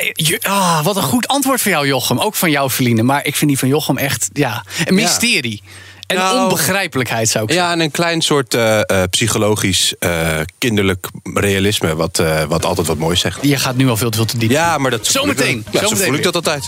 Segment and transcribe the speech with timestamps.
[0.00, 2.18] Eh, Ah, wat een goed antwoord van jou, Jochem.
[2.18, 3.02] Ook van jou, Feline.
[3.02, 5.62] Maar ik vind die van Jochem echt ja, een mysterie.
[6.06, 7.68] En Nou, onbegrijpelijkheid zou ik zeggen.
[7.68, 9.94] Ja, en een klein soort eh, eh, psychologisch,
[10.58, 13.38] kinderlijk realisme, wat, wat altijd wat moois zegt.
[13.42, 14.50] Je gaat nu al veel te veel te diep.
[14.50, 15.64] Ja, maar dat ik Zometeen.
[15.70, 16.66] Ja, zo Zometeen voel ik dat altijd.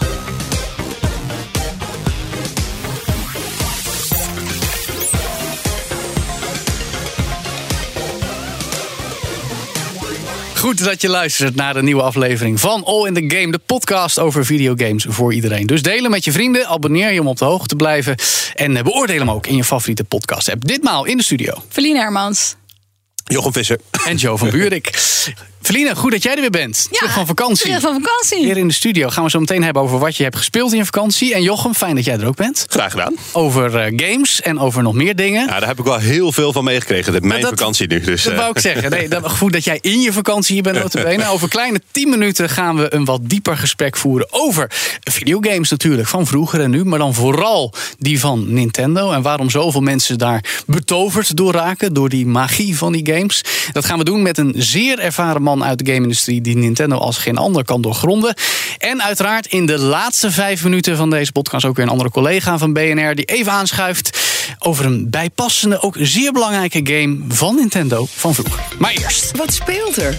[10.63, 14.19] Goed dat je luistert naar de nieuwe aflevering van All in the Game, de podcast
[14.19, 15.67] over videogames voor iedereen.
[15.67, 18.17] Dus delen met je vrienden, abonneer je om op de hoogte te blijven
[18.55, 20.65] en eh, beoordeel hem ook in je favoriete podcast app.
[20.65, 21.55] Ditmaal in de studio.
[21.69, 22.57] Feline Hermans.
[23.25, 23.79] Jochem Visser.
[24.07, 24.91] En Joe van Buurik.
[25.63, 26.89] Feline, goed dat jij er weer bent.
[26.91, 27.67] Terug van vakantie.
[27.67, 28.47] Terug van vakantie.
[28.47, 30.79] Weer in de studio gaan we zo meteen hebben over wat je hebt gespeeld in
[30.79, 31.35] je vakantie.
[31.35, 32.65] En Jochem, fijn dat jij er ook bent.
[32.69, 33.15] Graag gedaan.
[33.33, 35.47] Over eh, games en over nog meer dingen.
[35.47, 37.27] Ja, daar heb ik wel heel veel van meegekregen.
[37.27, 38.01] Mijn dat- vakantie nu.
[38.01, 38.91] Dus, Dat eh, wou ik zeggen.
[38.91, 40.77] Nee, dat, goed dat jij in je vakantie hier bent.
[40.83, 41.29] notabene.
[41.29, 46.09] Over kleine 10 minuten gaan we een wat dieper gesprek voeren over videogames natuurlijk.
[46.09, 46.85] Van vroeger en nu.
[46.85, 49.11] Maar dan vooral die van Nintendo.
[49.13, 51.93] En waarom zoveel mensen daar betoverd door raken.
[51.95, 53.45] Door die magie van die games.
[53.73, 56.41] Dat gaan we doen met een zeer ervaren man uit de game-industrie.
[56.41, 58.35] Die Nintendo als geen ander kan doorgronden.
[58.79, 62.59] En uiteraard in de laatste vijf minuten van deze podcast ook weer een andere collega
[62.59, 63.15] van BNR.
[63.15, 64.21] Die even aanschuift
[64.59, 68.61] over een bijpassende, ook zeer belangrijke game van Nintendo van vroeger.
[68.79, 69.37] Maar eerst.
[69.37, 70.19] Wat speelt er?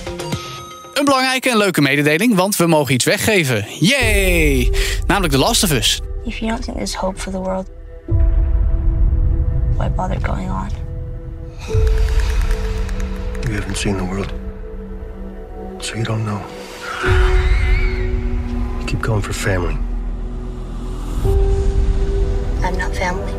[0.94, 3.66] Een belangrijke en leuke mededeling, want we mogen iets weggeven.
[3.80, 4.72] Yay!
[5.08, 6.00] Namelijk The Last of Us.
[6.25, 7.68] If you don't think there's hope for the world,
[9.78, 10.70] why bother going on?
[13.47, 14.34] You haven't seen the world,
[15.84, 16.40] so you don't know.
[18.80, 19.78] You keep going for family.
[22.64, 23.32] I'm not family.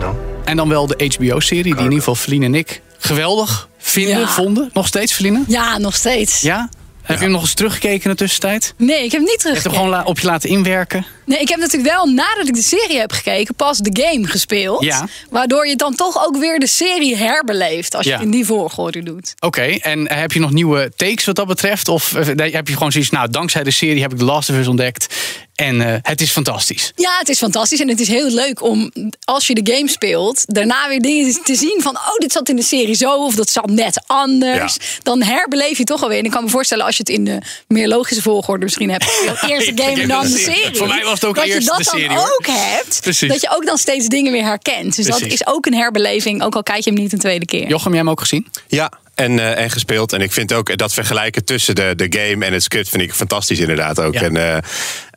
[0.00, 0.16] No?
[0.44, 4.28] En dan wel de HBO-serie, die in ieder geval Feline en ik geweldig vinden, Ja.
[4.28, 4.70] vonden.
[4.72, 5.44] Nog steeds, Feline?
[5.46, 6.40] Ja, nog steeds.
[6.40, 6.68] Ja?
[7.02, 8.74] Heb je hem nog eens teruggekeken in de tussentijd?
[8.76, 9.84] Nee, ik heb hem niet Je hebt hem teruggekeken.
[9.92, 11.06] gewoon op je laten inwerken?
[11.28, 14.84] Nee, ik heb natuurlijk wel nadat ik de serie heb gekeken pas de game gespeeld.
[14.84, 15.08] Ja.
[15.30, 18.16] Waardoor je dan toch ook weer de serie herbeleeft als je Ja.
[18.16, 19.34] het in die volgorde doet.
[19.40, 21.88] Oké, en heb je nog nieuwe takes wat dat betreft?
[21.88, 24.56] Of eh, heb je gewoon zoiets, nou, dankzij de serie heb ik The Last of
[24.56, 25.14] Us ontdekt.
[25.54, 26.92] En eh, het is fantastisch.
[26.96, 28.92] Ja, het is fantastisch en het is heel leuk om
[29.24, 32.56] als je de game speelt, daarna weer dingen te zien van, oh, dit zat in
[32.56, 34.76] de serie zo of dat zat net anders.
[35.02, 36.18] Dan herbeleef je toch alweer.
[36.18, 37.38] En ik kan me voorstellen als je het in de
[37.68, 39.04] meer logische volgorde misschien hebt.
[39.48, 40.76] Eerst de game en dan de serie.
[40.76, 42.36] Voor mij was ook dat eerst je dat de dan hoor.
[42.38, 43.00] ook hebt.
[43.00, 43.28] Precies.
[43.28, 44.96] Dat je ook dan steeds dingen weer herkent.
[44.96, 47.68] Dus dat is ook een herbeleving, ook al kijk je hem niet een tweede keer.
[47.68, 48.46] Jochem, jij hem ook gezien?
[48.66, 50.12] Ja, en, eh, en gespeeld.
[50.12, 53.12] En ik vind ook dat vergelijken tussen de, de game en het script vind ik
[53.12, 54.14] fantastisch inderdaad ook.
[54.14, 54.22] Ja.
[54.22, 54.58] En eh,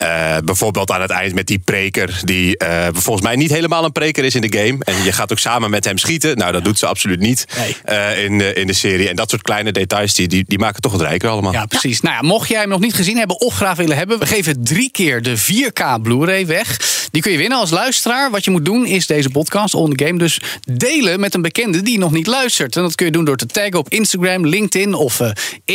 [0.02, 3.92] eh, bijvoorbeeld aan het eind met die preker, die eh, volgens mij niet helemaal een
[3.92, 4.78] preker is in de game.
[4.84, 6.38] En je gaat ook samen met hem schieten.
[6.38, 7.46] Nou, dat doet ze absoluut niet
[7.84, 9.10] eh, in, de, in de serie.
[9.10, 11.52] En dat soort kleine details, die, die, die maken toch het rijker allemaal.
[11.52, 12.02] Ja, precies.
[12.02, 14.64] Nou ja, mocht jij hem nog niet gezien hebben of graag willen hebben, we geven
[14.64, 16.78] drie keer de 4K Blu-ray weg.
[17.12, 18.32] Die kun je winnen als luisteraar.
[18.32, 21.82] Wat je moet doen is deze podcast On The Game dus delen met een bekende
[21.82, 22.76] die nog niet luistert.
[22.76, 25.22] En dat kun je doen door te taggen op Instagram, LinkedIn of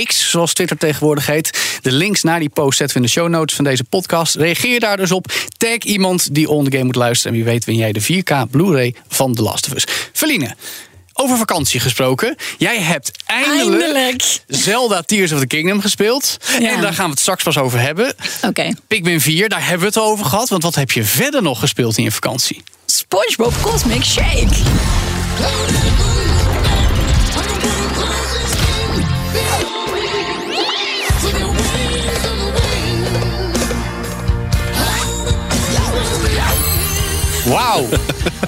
[0.05, 1.79] X, zoals Twitter tegenwoordig heet.
[1.83, 4.15] De links naar die post zetten we in de show notes van deze podcast.
[4.25, 5.33] Reageer daar dus op.
[5.57, 7.33] Tag iemand die On The Game moet luisteren.
[7.33, 9.85] En wie weet win jij de 4K Blu-ray van The Last of Us.
[10.13, 10.55] Feline,
[11.13, 12.37] over vakantie gesproken.
[12.59, 14.41] Jij hebt eindelijk, Eindelijk.
[14.47, 16.37] Zelda Tears of the Kingdom gespeeld.
[16.61, 16.71] Ja.
[16.71, 18.15] En daar gaan we het straks pas over hebben.
[18.43, 18.73] Oké.
[18.87, 20.49] Pikmin 4, daar hebben we het over gehad.
[20.49, 22.63] Want wat heb je verder nog gespeeld in je vakantie?
[22.87, 24.55] SpongeBob Cosmic Shake.
[37.47, 37.87] Wauw.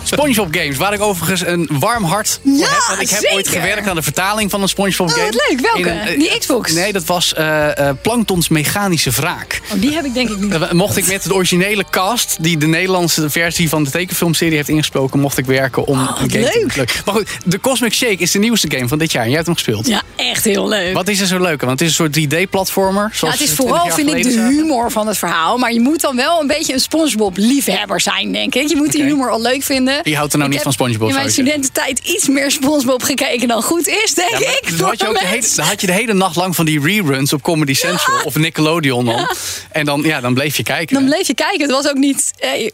[0.03, 2.85] SpongeBob games, waar ik overigens een warm hart voor Ja, heb.
[2.89, 3.37] Want ik heb zeker.
[3.37, 5.27] ooit gewerkt aan de vertaling van een SpongeBob Oh, game.
[5.27, 5.61] wat leuk.
[5.61, 5.89] Welke?
[5.91, 6.73] In een, Die Xbox?
[6.73, 9.61] Nee, dat was eh, eh, Planktons Mechanische Wraak.
[9.75, 10.53] Oh, die heb ik denk ik niet.
[10.53, 14.69] Eh, Mocht ik met de originele cast, die de Nederlandse versie van de tekenfilmserie heeft
[14.69, 16.71] ingesproken, mocht ik werken om Oh, een game leuk.
[16.73, 17.03] te leuk.
[17.05, 19.23] Maar goed, de Cosmic Shake is de nieuwste game van dit jaar.
[19.23, 19.87] en Jij hebt hem gespeeld.
[19.87, 20.95] Ja, echt heel leuk.
[20.95, 21.67] Wat is er zo leuk aan?
[21.67, 23.13] Want het is een soort 3D-platformer.
[23.21, 25.59] Ja, het is vooral, vind ik, de humor van het verhaal.
[25.59, 28.69] Maar je moet dan wel een beetje een SpongeBob-liefhebber zijn, denk ik.
[28.69, 30.03] Je moet moet die humor al leuk vinden.
[30.03, 33.03] Wie houdt er nou Ik niet van SpongeBob, In mijn je studententijd iets meer SpongeBob
[33.03, 34.79] gekeken dan goed is, denk Ja, ik.
[34.79, 36.81] dan, had je ook de hele, dan had je de hele nacht lang van die
[36.81, 39.29] reruns op Comedy Central of Nickelodeon dan.
[39.71, 40.95] En dan, ja, dan bleef je kijken.
[40.95, 41.61] Dan bleef je kijken.
[41.61, 42.31] Het was ook niet.
[42.39, 42.71] Eh,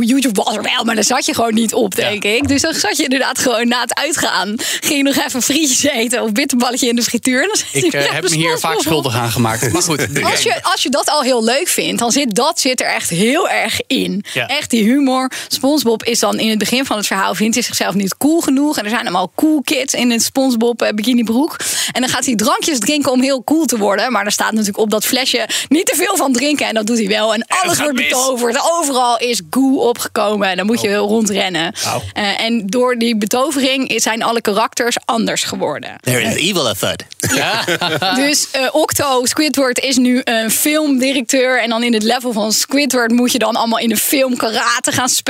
[0.00, 2.48] YouTube was er wel, maar daar zat je gewoon niet op, denk ik.
[2.48, 4.54] Dus dan zat je inderdaad gewoon na het uitgaan.
[4.58, 7.42] Ging je nog even frietjes eten of bitterballetje in de frituur.
[7.42, 9.72] Dan ik je eh, heb me hier vaak schuldig aan gemaakt.
[9.72, 12.80] Maar goed, Als je, als je dat al heel leuk vindt, dan zit dat zit
[12.80, 14.24] er echt heel erg in.
[14.46, 15.30] Echt die humor.
[15.48, 18.78] SpongeBob is dan in het begin van het verhaal vindt hij zichzelf niet cool genoeg.
[18.78, 21.56] En er zijn allemaal cool kids in een SpongeBob eh, bikinibroek.
[21.92, 24.12] En dan gaat hij drankjes drinken om heel cool te worden.
[24.12, 26.66] Maar er staat natuurlijk op dat flesje niet te veel van drinken.
[26.66, 27.34] En dat doet hij wel.
[27.34, 28.08] En alles wordt mis.
[28.08, 28.60] betoverd.
[28.70, 30.48] Overal is goo opgekomen.
[30.48, 31.74] En dan moet je rondrennen.
[31.84, 32.02] Au.
[32.12, 35.96] Eh, en door die betovering zijn alle karakters anders geworden.
[36.00, 37.04] There is evil afoot.
[37.34, 37.64] Ja.
[38.16, 41.62] Dus eh, Octo, Squidward, is nu een filmdirecteur.
[41.62, 44.92] En dan in het level van Squidward moet je dan allemaal in de film karate
[44.92, 45.27] gaan spelen.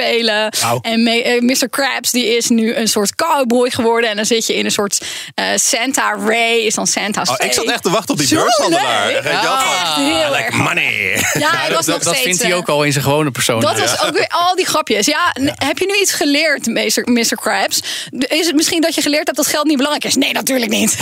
[0.63, 0.79] Au.
[0.83, 1.69] En me- eh, Mr.
[1.71, 4.11] Krabs die is nu een soort cowboy geworden.
[4.11, 5.01] En dan zit je in een soort
[5.35, 9.09] eh, Santa Ray, is dan Santa's Oh, ik zat echt te wachten op die beurshandelaar.
[9.09, 10.55] heel like erg.
[10.57, 11.25] money.
[11.39, 12.21] Ja, was dat nog dat steeds...
[12.21, 13.61] vindt hij eh, ook al in zijn gewone persoon.
[13.61, 15.07] dat was ook weer al die grapjes.
[15.07, 17.03] Ja, heb je nu iets geleerd, Mr.
[17.13, 17.37] Mr.
[17.41, 17.81] Krabs?
[18.11, 20.15] Is het misschien dat je geleerd hebt dat geld niet belangrijk is?
[20.17, 20.97] Nee, natuurlijk niet.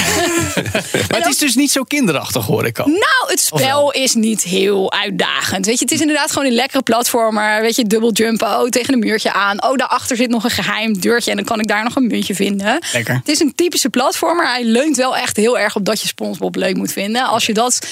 [1.11, 2.87] maar het is dus niet zo kinderachtig, hoor ik al.
[2.87, 5.67] Nou, het spel is niet heel uitdagend.
[5.67, 7.61] Weet je, het is inderdaad gewoon een lekkere platformer.
[7.61, 9.63] Weet je, dubbel jumpen, oh, tegen een muurtje aan.
[9.63, 12.35] Oh, daarachter zit nog een geheim deurtje en dan kan ik daar nog een muntje
[12.35, 12.79] vinden.
[12.93, 13.15] Lekker.
[13.15, 14.49] Het is een typische platformer.
[14.49, 17.25] Hij leunt wel echt heel erg op dat je SpongeBob leuk moet vinden.
[17.25, 17.87] Als je dat,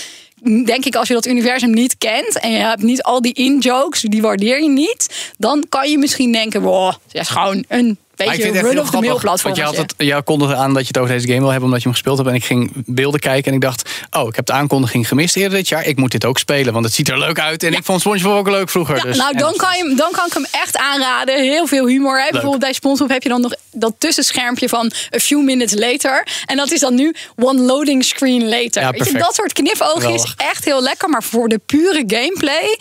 [0.65, 4.01] denk ik, als je dat universum niet kent en je hebt niet al die in-jokes,
[4.01, 7.99] die waardeer je niet, dan kan je misschien denken, wow, het is gewoon een
[8.33, 9.23] Ik vind het heel run-of-the-mill grappig.
[9.23, 9.55] Want platform.
[9.55, 11.83] je had het, jij kondigde aan dat je het over deze game wil hebben omdat
[11.83, 12.29] je hem gespeeld hebt.
[12.29, 15.59] En ik ging beelden kijken en ik dacht, oh, ik heb de aankondiging gemist eerder
[15.59, 15.87] dit jaar.
[15.87, 17.63] Ik moet dit ook spelen, want het ziet er leuk uit.
[17.63, 18.97] En ik vond SpongeBob ook leuk vroeger.
[18.97, 21.43] Ja, dus, nou, dan kan, je, dan kan ik hem echt aanraden.
[21.43, 22.21] Heel veel humor.
[22.21, 22.29] Hè?
[22.31, 26.27] Bijvoorbeeld bij SpongeBob heb je dan nog dat tussenschermpje van a few minutes later.
[26.45, 28.83] En dat is dan nu one loading screen later.
[28.83, 29.25] Ja, Weet je, perfect.
[29.25, 31.09] dat soort knipoogjes echt heel lekker.
[31.09, 32.79] Maar voor de pure gameplay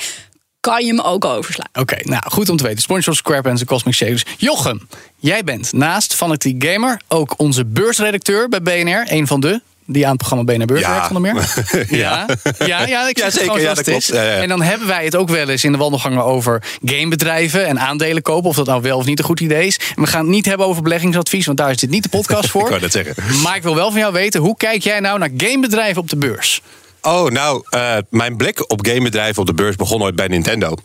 [0.72, 1.68] kan je hem ook overslaan.
[1.74, 2.82] Oké, nou goed om te weten.
[2.82, 4.24] SpongeBob SquarePants en Cosmic Shaders.
[4.38, 4.88] Jochem,
[5.18, 9.04] jij bent naast Fanatiek Gamer ook onze beursredacteur bij BNR.
[9.06, 10.90] Een van de die aan het programma BNR Beurs Ja.
[10.92, 11.54] werkt van de meer.
[12.00, 12.26] Ja,
[12.66, 13.40] ja, ja, ik Ja, zeg het zeker.
[13.42, 14.06] gewoon Ja, zoals dat het is.
[14.06, 14.24] klopt.
[14.24, 14.42] Ja, ja.
[14.42, 18.22] En dan hebben wij het ook wel eens in de wandelgangen over gamebedrijven en aandelen
[18.22, 18.50] kopen.
[18.50, 19.80] Of dat nou wel of niet een goed idee is.
[19.96, 22.44] En we gaan het niet hebben over beleggingsadvies, want daar is dit niet de podcast
[22.46, 22.68] Ik voor.
[22.70, 23.16] wou dat zeggen.
[23.42, 26.18] Maar ik wil wel van jou weten, hoe kijk jij nou naar gamebedrijven op de
[26.18, 26.62] beurs?
[27.06, 30.76] Oh, nou, eh, mijn blik op gamebedrijven op de beurs begon ooit bij Nintendo.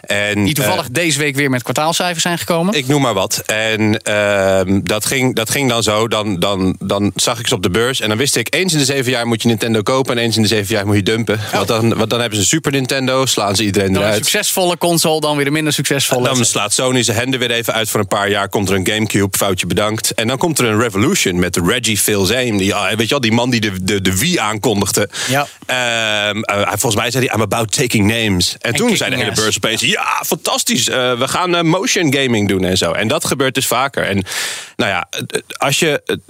[0.00, 2.74] En, Die toevallig eh, deze week weer met kwartaalcijfers zijn gekomen.
[2.74, 3.42] ik noem maar wat.
[3.46, 6.08] En ehm, dat, ging, dat ging dan zo.
[6.08, 8.00] Dan, dan, dan zag ik ze op de beurs.
[8.00, 10.16] En dan wist ik, eens in de zeven jaar moet je Nintendo kopen.
[10.16, 11.40] En eens in de zeven jaar moet je dumpen.
[11.52, 13.26] Want, dan, want dan hebben ze een Super Nintendo.
[13.26, 14.26] Slaan ze iedereen dan een eruit.
[14.26, 16.24] succesvolle console, dan weer een minder succesvolle.
[16.24, 18.48] Dan slaat Sony zijn handen weer even uit voor een paar jaar.
[18.48, 20.14] Komt er een Gamecube, foutje bedankt.
[20.14, 22.58] En dan komt er een Revolution met Reggie Fils-Aime.
[22.58, 25.08] Die, ah, weet je wel, die man die de, de, de Wii aankondigde.
[25.28, 25.46] Ja.
[25.66, 28.56] Ehm, eh, volgens mij zei hij, I'm about taking names.
[28.60, 30.88] En, toen zei de hele beurs ja, fantastisch.
[30.88, 32.92] eh, we gaan eh, motion gaming doen en zo.
[32.92, 34.04] En dat gebeurt dus vaker.
[34.04, 34.24] En
[34.76, 36.20] nou ja, eh, als je...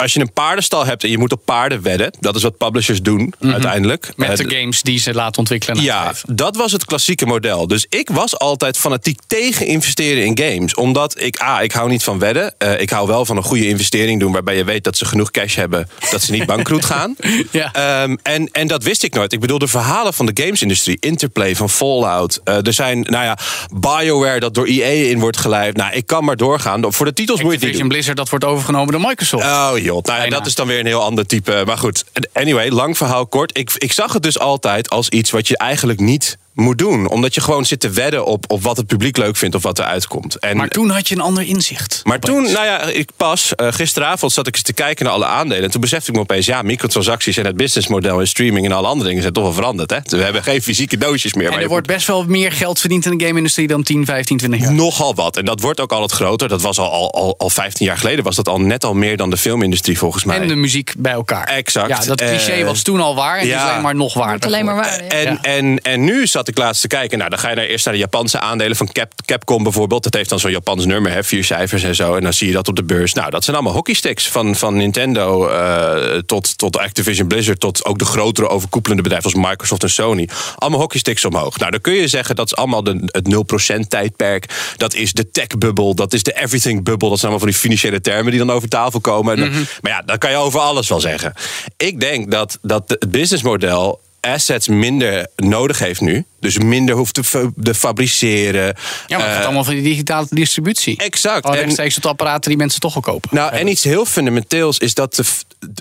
[0.00, 3.02] als je een paardenstal hebt en je moet op paarden wedden, dat is wat publishers
[3.02, 4.02] doen uiteindelijk.
[4.16, 4.28] Mhm.
[4.28, 5.76] met Eh, de games die ze laten ontwikkelen.
[5.76, 6.36] en ja, uitgeven.
[6.36, 7.66] dat was het klassieke model.
[7.66, 10.74] Dus ik was altijd fanatiek tegen investeren in games.
[10.74, 12.54] Omdat ik, A, ik hou niet van wedden.
[12.58, 15.30] Eh, ik hou wel van een goede investering doen waarbij je weet dat ze genoeg
[15.30, 15.88] cash hebben.
[16.10, 17.16] Dat ze niet bankroet gaan.
[17.50, 17.72] Ja.
[17.72, 19.32] Ehm, en, en dat wist ik nooit.
[19.32, 20.96] Ik bedoel, de verhalen van de gamesindustrie.
[21.00, 22.40] Interplay van Fallout.
[22.44, 23.38] eh, er zijn, nou ja,
[23.74, 25.76] BioWare dat door EA in wordt geleid.
[25.76, 26.92] Nou, ik kan maar doorgaan.
[26.92, 27.88] Voor de titels moet je het niet doen.
[27.88, 29.44] Blizzard, dat wordt overgenomen door Microsoft.
[29.44, 31.62] Oh joh, nou, dat is dan weer een heel ander type.
[31.66, 33.58] Maar goed, anyway, lang verhaal kort.
[33.58, 37.08] Ik, ik zag het dus altijd als iets wat je eigenlijk niet moet doen.
[37.08, 39.78] Omdat je gewoon zit te wedden op, op wat het publiek leuk vindt of wat
[39.78, 40.38] er uitkomt.
[40.38, 42.00] En, maar toen had je een ander inzicht.
[42.04, 42.34] maar Opeens.
[42.34, 45.64] toen, nou ja, ik pas, eh, gisteravond zat ik eens te kijken naar alle aandelen.
[45.64, 48.86] En toen besefte ik me opeens, ja, microtransacties en het businessmodel en streaming en alle
[48.86, 49.90] andere dingen zijn toch wel veranderd.
[49.90, 49.98] Hè?
[50.04, 51.46] We hebben geen fysieke doosjes meer.
[51.46, 54.36] En waar er wordt best wel meer geld verdiend in de game-industrie dan 10, 15,
[54.36, 54.72] 20 jaar.
[54.72, 55.36] Nogal wat.
[55.36, 56.48] En dat wordt ook al het groter.
[56.48, 58.24] Dat was al, al, al, al 15 jaar geleden.
[58.24, 60.40] Was dat al net al meer dan de filmindustrie volgens mij.
[60.40, 61.44] En de muziek bij elkaar.
[61.48, 61.88] Exact.
[61.88, 63.64] Ja, dat cliché Eh, was toen al waar en het ja.
[63.64, 64.38] is alleen maar nog waar.
[64.38, 65.02] Alleen maar waar.
[65.04, 65.08] ja.
[65.08, 67.18] En, en, en nu zat ik laatst te kijken.
[67.18, 70.02] Nou, dan ga je naar, eerst naar de Japanse aandelen van Cap, Capcom bijvoorbeeld.
[70.02, 72.14] Dat heeft dan zo'n Japans nummer, hè, vier cijfers en zo.
[72.14, 73.12] En dan zie je dat op de beurs.
[73.12, 74.28] Nou, dat zijn allemaal hockeysticks.
[74.28, 77.60] Van, van Nintendo eh, tot, tot Activision Blizzard.
[77.60, 80.28] Tot ook de grotere overkoepelende bedrijven als Microsoft en Sony.
[80.56, 81.58] Allemaal hockeysticks omhoog.
[81.58, 84.74] Nou, dan kun je zeggen dat is allemaal de, het 0% tijdperk.
[84.76, 85.94] Dat is de tech-bubbel.
[85.94, 87.08] Dat is de everything-bubbel.
[87.08, 89.34] Dat zijn allemaal van die financiële termen die dan over tafel komen.
[89.34, 91.32] En dan- Maar ja, dat kan je over alles wel zeggen.
[91.76, 96.24] Ik denk dat, dat het businessmodel assets minder nodig heeft nu.
[96.40, 98.64] Dus minder hoeft te fa- te fabriceren.
[99.06, 100.96] Ja, maar het Eh, gaat allemaal van die digitale distributie.
[100.96, 101.44] Exact.
[101.44, 103.30] Oh, En- rechtstreeks tot apparaten die mensen toch al kopen.
[103.32, 105.24] Nou, en iets heel fundamenteels is dat de,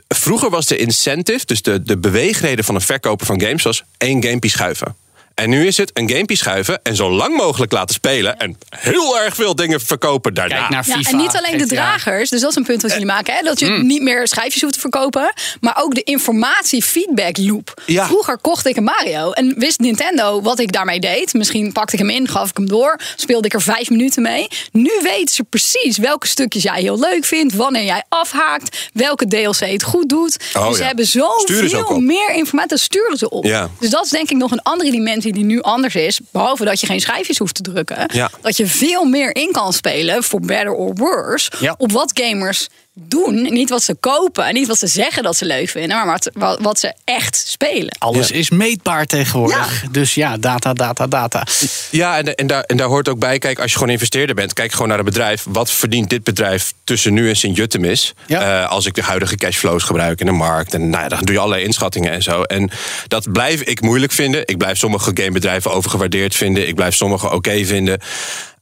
[0.08, 4.24] vroeger was de incentive, dus de, de beweegreden van een verkoper van games, was één
[4.24, 4.96] gamepje schuiven.
[5.40, 8.38] En nu is het een gamepje schuiven en zo lang mogelijk laten spelen.
[8.40, 10.56] En heel erg veel dingen verkopen daarna.
[10.56, 11.10] Kijk naar Ja, FIFA.
[11.10, 13.34] en niet alleen de dragers, dus dat is een punt wat jullie maken.
[13.34, 13.42] Hè?
[13.42, 13.88] Dat je Mm.
[13.88, 15.34] niet meer schijfjes hoeft te verkopen.
[15.62, 17.82] Maar ook de informatie-feedback loop.
[17.86, 18.06] Ja.
[18.06, 21.34] Vroeger kocht ik een Mario en wist Nintendo wat ik daarmee deed.
[21.34, 24.48] Misschien pakte ik hem in, gaf ik hem door, speelde ik er vijf minuten mee.
[24.72, 29.60] Nu weten ze precies welke stukjes jij heel leuk vindt, wanneer jij afhaakt, welke DLC
[29.60, 30.38] het goed doet.
[30.54, 30.88] Oh, dus ze ja.
[30.88, 32.02] hebben Sturen ze ook zoveel op.
[32.02, 33.46] meer informatie, dat sturen ze op.
[33.46, 33.70] Ja.
[33.80, 34.92] Dus dat is denk ik nog een andere
[35.34, 36.20] die nu anders is.
[36.32, 38.10] Behalve dat je geen schijfjes hoeft te drukken.
[38.14, 38.30] Ja.
[38.42, 41.52] Dat je veel meer in kan spelen, for better or worse.
[41.60, 41.76] Ja.
[41.78, 42.68] Op wat gamers
[43.08, 43.42] doen.
[43.42, 45.98] Niet wat ze kopen, niet wat ze zeggen dat ze leuk vinden.
[45.98, 47.96] Maar wat, wat, wat ze echt spelen.
[48.00, 49.84] Alles is meetbaar tegenwoordig.
[49.92, 51.44] Dus ja, data, data, data.
[51.92, 54.54] Ja, en, en, daar, en daar hoort ook bij, kijk, als je gewoon investeerder bent,
[54.54, 55.46] kijk gewoon naar het bedrijf.
[55.50, 58.14] Wat verdient dit bedrijf tussen nu en Sint-Juttemis?
[58.26, 58.64] Ja.
[58.64, 60.74] Eh, als ik de huidige cashflows gebruik in de markt.
[60.74, 62.44] En nou ja, dan doe je allerlei inschattingen en zo.
[62.44, 62.70] En
[63.08, 64.42] dat blijf ik moeilijk vinden.
[64.46, 66.68] Ik blijf sommige gamebedrijven overgewaardeerd vinden.
[66.68, 68.00] Ik blijf sommige oké vinden.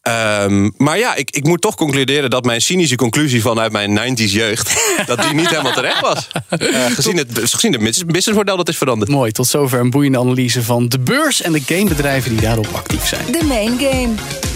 [0.07, 4.31] Ehm, maar ja, ik, ik moet toch concluderen dat mijn cynische conclusie vanuit mijn 90s
[4.31, 4.73] jeugd.
[5.05, 6.27] dat die niet helemaal terecht was.
[6.49, 9.11] Eh, gezien, het, gezien het businessmodel dat is veranderd.
[9.11, 13.07] Mooi, tot zover een boeiende analyse van de beurs en de gamebedrijven die daarop actief
[13.07, 13.25] zijn.
[13.31, 14.46] De main game.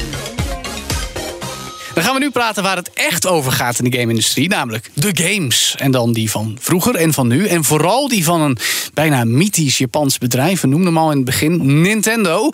[1.94, 5.12] Dan gaan we nu praten waar het echt over gaat in de game-industrie, namelijk de
[5.14, 5.76] games.
[5.78, 7.48] En dan die van vroeger en van nu.
[7.48, 8.58] En vooral die van een
[8.94, 10.62] bijna mythisch Japans bedrijf.
[10.62, 12.50] We noemden hem al in het begin, Nintendo.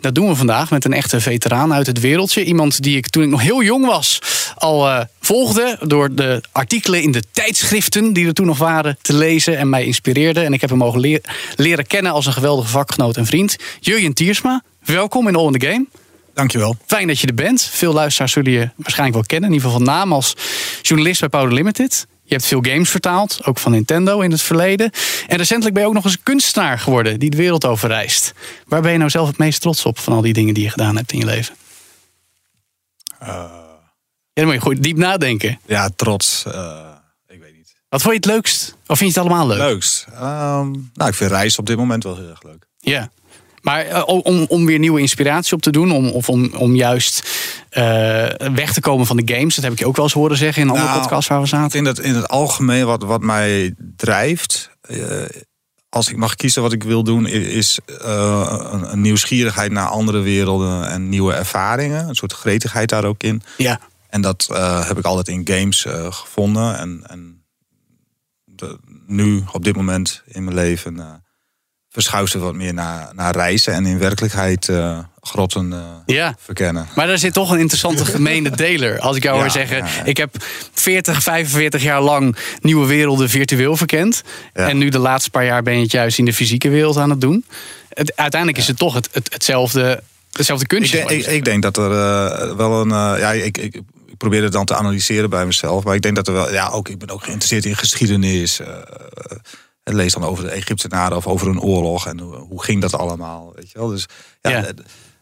[0.00, 2.44] Dat doen we vandaag met een echte veteraan uit het wereldje.
[2.44, 4.18] Iemand die ik toen ik nog heel jong was
[4.60, 9.14] al eh, volgde door de artikelen in de tijdschriften die er toen nog waren te
[9.14, 10.40] lezen en mij inspireerde.
[10.40, 11.20] En ik heb hem mogen
[11.56, 13.56] leren kennen als een geweldige vakgenoot en vriend.
[13.80, 15.86] Jurjen Tiersma, welkom in All in the Game.
[16.40, 16.76] Dankjewel.
[16.86, 17.62] Fijn dat je er bent.
[17.62, 19.48] Veel luisteraars zullen je waarschijnlijk wel kennen.
[19.48, 20.34] In ieder geval van naam als
[20.82, 22.06] journalist bij Powder Limited.
[22.24, 24.90] Je hebt veel games vertaald, ook van Nintendo in het verleden.
[25.26, 28.32] En recentelijk ben je ook nog eens een kunstenaar geworden die de wereld over reist.
[28.66, 30.70] Waar ben je nou zelf het meest trots op van al die dingen die je
[30.70, 31.54] gedaan hebt in je leven?
[33.20, 33.50] Ja,
[34.32, 35.60] dan moet je goed diep nadenken.
[35.66, 36.44] Ja, trots.
[36.46, 36.78] eh,
[37.28, 37.74] ik weet niet.
[37.88, 38.76] Wat vond je het leukst?
[38.86, 39.58] Of vind je het allemaal leuk?
[39.58, 40.06] Leukst.
[40.12, 42.66] Ehm, nou, ik vind reizen op dit moment wel heel erg leuk.
[42.78, 43.10] Ja.
[43.60, 47.28] Maar eh, om, om weer nieuwe inspiratie op te doen, om, of om, om juist
[47.68, 47.82] eh,
[48.54, 50.62] weg te komen van de games, dat heb ik je ook wel eens horen zeggen
[50.62, 51.70] in een andere Nou, podcast waar we Ik zaten.
[51.70, 54.98] denk dat in het algemeen wat, wat mij drijft, eh,
[55.88, 60.88] als ik mag kiezen wat ik wil doen, is een, een nieuwsgierigheid naar andere werelden
[60.88, 62.08] en nieuwe ervaringen.
[62.08, 63.42] Een soort gretigheid daar ook in.
[63.56, 63.80] Ja.
[64.08, 64.48] En dat
[64.86, 66.78] heb ik altijd in games gevonden.
[66.78, 67.42] En, en
[68.44, 71.22] de- nu, op dit moment in mijn leven,
[71.90, 75.78] verschuift het wat meer naar, naar reizen en in werkelijkheid eh, grotten eh,
[76.16, 76.34] Ja.
[76.38, 76.88] verkennen.
[76.94, 78.98] Maar daar zit toch een interessante gemene deler.
[78.98, 80.34] Als ik jou Ja, hoor zeggen, ja, ik heb
[80.72, 84.22] 40, 45 jaar lang nieuwe werelden virtueel verkend.
[84.52, 87.10] En nu de laatste paar jaar ben je het juist in de fysieke wereld aan
[87.10, 87.44] het doen.
[87.88, 90.96] Het, uiteindelijk is het toch het, het, hetzelfde, hetzelfde Ik kunstje.
[90.96, 93.18] denk, ik, ik denk dat er eh, wel een.
[93.18, 95.84] ja, ik, ik, ik probeer het dan te analyseren bij mezelf.
[95.84, 96.52] Maar ik denk dat er wel.
[96.52, 98.60] Ja, ook, ik ben ook geïnteresseerd in geschiedenis.
[99.82, 102.06] En lees dan over de Egyptenaren of over een oorlog.
[102.06, 103.52] En hoe, ging dat allemaal?
[103.54, 103.88] Weet je wel?
[103.88, 104.06] Dus,
[104.40, 104.66] ja, Ja.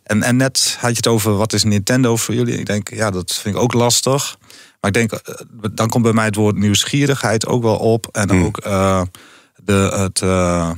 [0.02, 2.58] En, en net had je het over wat is Nintendo voor jullie?
[2.58, 4.36] Ik denk, ja, dat vind ik ook lastig.
[4.80, 5.34] Maar ik denk, eh,
[5.72, 8.06] dan komt bij mij het woord nieuwsgierigheid ook wel op.
[8.12, 9.02] En ook eh,
[9.64, 10.22] de, het.
[10.22, 10.70] eh,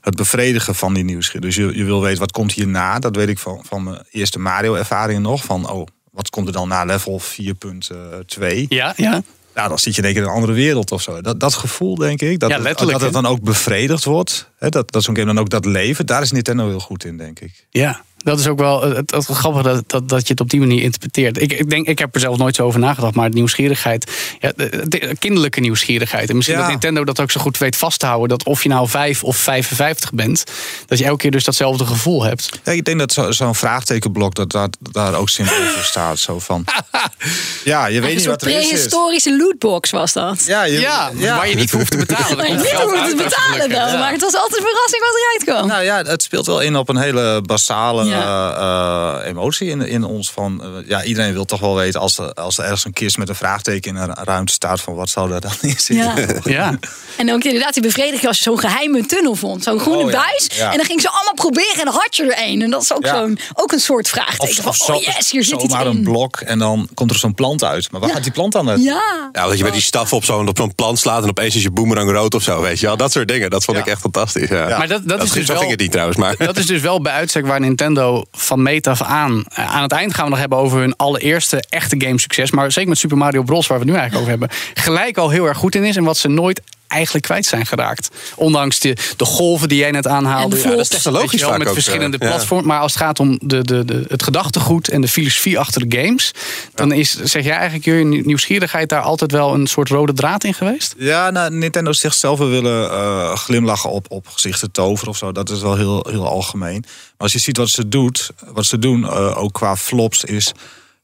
[0.00, 1.56] het bevredigen van die nieuwsgierigheid.
[1.56, 2.98] Dus je, je wil weten wat komt hierna.
[2.98, 5.44] Dat weet ik van, van mijn eerste Mario-ervaringen nog.
[5.44, 8.62] Van, oh, wat komt er dan na level 4.2?
[8.68, 9.22] Ja, ja.
[9.54, 11.20] Ja, dan zit je één keer in een andere wereld of zo.
[11.20, 12.38] Dat, dat gevoel, denk ik.
[12.38, 14.50] Dat, Ja, het- dat het dan ook bevredigd wordt.
[14.58, 16.06] Hè, dat, dat zo'n game dan ook dat leven.
[16.06, 17.66] Daar is Nintendo heel goed in, denk ik.
[17.70, 20.60] Ja, dat is ook wel het, het grappige dat, dat, dat je het op die
[20.60, 21.40] manier interpreteert.
[21.42, 24.10] Ik, ik, denk, ik heb er zelf nooit zo over nagedacht, maar het nieuwsgierigheid,
[24.40, 26.28] ja, de, de kinderlijke nieuwsgierigheid.
[26.30, 26.62] En misschien Ja.
[26.62, 29.24] dat Nintendo dat ook zo goed weet vast te houden, dat of je nou 5
[29.24, 30.44] of 55 bent,
[30.86, 32.48] dat je elke keer dus datzelfde gevoel hebt.
[32.64, 36.18] Ja, ik denk dat zo- zo'n vraagtekenblok dat, dat daar ook symbool voor staat.
[36.18, 36.64] Zo van,
[37.64, 38.54] ja, je weet Een niet wat er is.
[38.54, 40.44] prehistorische lootbox was dat.
[40.46, 42.36] Ja, je, Ja, waar je niet voor hoeft te betalen.
[42.36, 43.98] Maar je niet hoeft te betalen dan.
[43.98, 45.66] Maar het was altijd een verrassing wat eruit kwam.
[45.68, 50.30] Nou ja, het speelt wel in op een hele basale eh, emotie in, in ons.
[50.30, 53.16] Van, eh, ja, iedereen wil toch wel weten als er, als er ergens een kist
[53.18, 56.42] met een vraagteken in een ruimte staat van wat zou daar dan in zitten.
[56.42, 56.52] Ja.
[56.62, 56.78] Ja.
[57.16, 59.62] En ook inderdaad die bevrediging als je zo'n geheime tunnel vond.
[59.62, 60.16] Zo'n groene Oh, ja.
[60.26, 60.48] buis.
[60.56, 60.70] Ja.
[60.70, 62.62] En dan ging ze allemaal proberen en dan had je er een.
[62.62, 63.16] En dat is ook, Ja.
[63.18, 64.62] zo'n, ook een soort vraagteken.
[64.62, 65.96] van, zo- oh yes, hier zit iets zomaar in.
[65.96, 67.90] een blok en dan komt er zo'n plant uit.
[67.90, 68.14] Maar waar Ja.
[68.14, 68.82] gaat die plant dan uit?
[68.82, 69.02] Ja.
[69.32, 71.62] Ja, dat je met die staf op zo'n op zo'n plant slaat en opeens is
[71.62, 72.96] je boemerang rood of zo, weet je wel.
[72.96, 73.82] Dat soort dingen, dat vond Ja.
[73.82, 74.48] ik echt fantastisch.
[74.48, 74.78] Ja.
[74.78, 75.58] Maar dat, dat is dus wel...
[75.58, 76.36] ging het niet trouwens, maar...
[76.36, 78.01] Dat is dus wel bij uitstek waar Nintendo
[78.32, 79.44] van meet af aan.
[79.54, 82.50] eh, Aan het eind gaan we nog hebben over hun allereerste echte gamesucces.
[82.50, 83.66] Maar zeker met Super Mario Bros.
[83.66, 84.58] waar we het nu eigenlijk over hebben.
[84.74, 85.96] Gelijk al heel erg goed in is.
[85.96, 88.08] En wat ze nooit eigenlijk kwijt zijn geraakt.
[88.36, 90.56] Ondanks de, de golven die jij net aanhaalde.
[90.56, 92.34] Ja, dat is echt logisch wel, Met ook, verschillende eh, ja.
[92.34, 92.66] platforms.
[92.66, 95.96] Maar als het gaat om de, de, de, het gedachtegoed en de filosofie achter de
[95.98, 96.32] games.
[96.74, 100.54] Dan is, zeg jij eigenlijk, je nieuwsgierigheid daar altijd wel een soort rode draad in
[100.54, 100.94] geweest?
[100.98, 105.32] Ja, nou, Nintendo zegt zelf we willen eh, glimlachen op, op gezichten toveren of zo.
[105.32, 106.80] Dat is wel heel, heel algemeen.
[106.80, 110.52] Maar als je ziet wat ze, doet, wat ze doen, eh, ook qua flops, is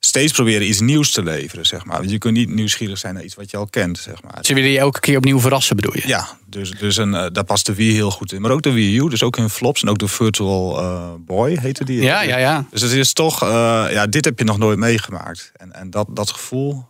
[0.01, 1.67] steeds proberen iets nieuws te leveren.
[1.67, 1.99] Zeg maar.
[1.99, 3.99] Want je kunt niet nieuwsgierig zijn naar iets wat je al kent.
[3.99, 4.39] Zeg maar.
[4.41, 6.07] Ze willen je elke keer opnieuw verrassen, bedoel je?
[6.07, 8.41] Ja, dus, dus een, eh, daar past de Wii heel goed in.
[8.41, 9.83] Maar ook de Wii U, dus ook in flops.
[9.83, 12.03] En ook de Virtual eh, Boy heette die.
[12.03, 12.65] Ja, ja, ja.
[12.71, 13.49] Dus het is toch, eh,
[13.91, 15.53] ja, dit heb je nog nooit meegemaakt.
[15.57, 16.87] En, en dat, dat gevoel,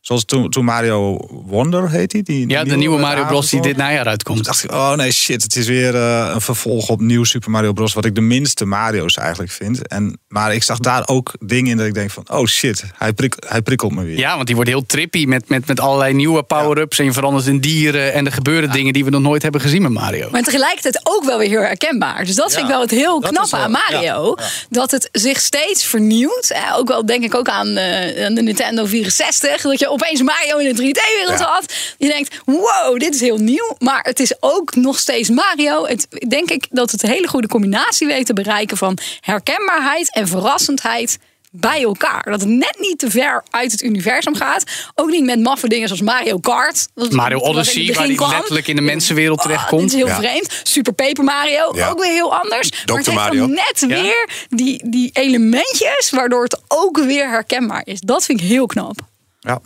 [0.00, 2.22] zoals toen, toen Mario Wonder heet die.
[2.22, 3.50] die Ja, de nieuwe Mario Bros.
[3.50, 4.44] die dit najaar Toen uitkomt.
[4.44, 7.92] dacht ik, oh nee, shit, het is weer een vervolg op nieuw Super Mario Bros.
[7.92, 9.88] Wat ik de minste Mario's eigenlijk vind.
[9.88, 13.12] En, maar ik zag daar ook dingen in dat ik denk van, oh shit, hij,
[13.12, 14.18] prik, hij prikkelt me weer.
[14.18, 16.98] Ja, want die wordt heel trippy met, met, met allerlei nieuwe power-ups.
[16.98, 18.12] En je verandert in dieren.
[18.12, 20.28] En er gebeuren dingen die we nog nooit hebben gezien met Mario.
[20.30, 22.24] Maar tegelijkertijd ook wel weer heel herkenbaar.
[22.24, 24.34] Dus dat vind ik wel het heel knappe aan Mario.
[24.38, 24.50] ja, ja.
[24.70, 26.50] Dat het zich steeds vernieuwt.
[26.50, 29.62] Eh, ook wel denk ik ook aan, eh, aan de Nintendo 64.
[29.62, 31.44] Dat je opeens Mario in de 3D-wereld Ja.
[31.44, 31.74] had.
[31.98, 33.76] Je denkt, wow, dit is heel nieuw.
[33.78, 35.86] Maar het is ook nog steeds Mario.
[35.86, 40.28] Het, denk ik dat het een hele goede combinatie weet te bereiken van herkenbaarheid en
[40.28, 41.18] verrassendheid
[41.54, 42.22] bij elkaar.
[42.30, 44.64] Dat het net niet te ver uit het universum gaat.
[44.94, 46.88] Ook niet met maffe dingen zoals Mario Kart.
[46.94, 48.30] Dat Mario Odyssey, waar die kwam.
[48.30, 49.80] letterlijk in de mensenwereld Oh, terechtkomt.
[49.82, 50.16] Dit is heel Ja.
[50.16, 50.60] vreemd.
[50.62, 51.88] Super Paper Mario, Ja.
[51.88, 52.70] ook weer heel anders.
[52.70, 53.40] maar het heeft Mario.
[53.40, 54.02] dan net Ja.
[54.02, 56.10] weer die, die elementjes...
[56.10, 58.00] waardoor het ook weer herkenbaar is.
[58.00, 58.98] Dat vind ik heel knap.
[59.40, 59.60] Ja.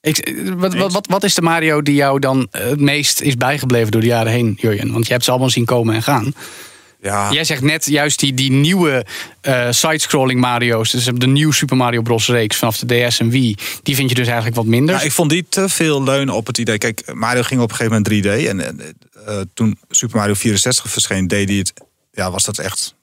[0.00, 3.36] Ik, wat, wat, wat, wat is de Mario die jou dan eh, het meest is
[3.36, 4.92] bijgebleven door de jaren heen, Jurjen?
[4.92, 6.34] Want je hebt ze allemaal zien komen en gaan.
[7.04, 7.32] Ja.
[7.32, 9.06] Jij zegt net juist die, die nieuwe
[9.40, 10.90] eh sidescrolling Mario's.
[10.90, 12.28] Dus de nieuwe Super Mario Bros.
[12.28, 13.56] reeks vanaf de DS en Wii.
[13.82, 14.94] Die vind je dus eigenlijk wat minder.
[14.94, 16.78] Ja, ik vond die te veel leunen op het idee.
[16.78, 18.46] Kijk, Mario ging op een gegeven moment 3D.
[18.48, 18.80] En en,
[19.26, 21.72] eh, toen Super Mario 64 verscheen, deed hij het.
[22.12, 22.94] Ja, was dat echt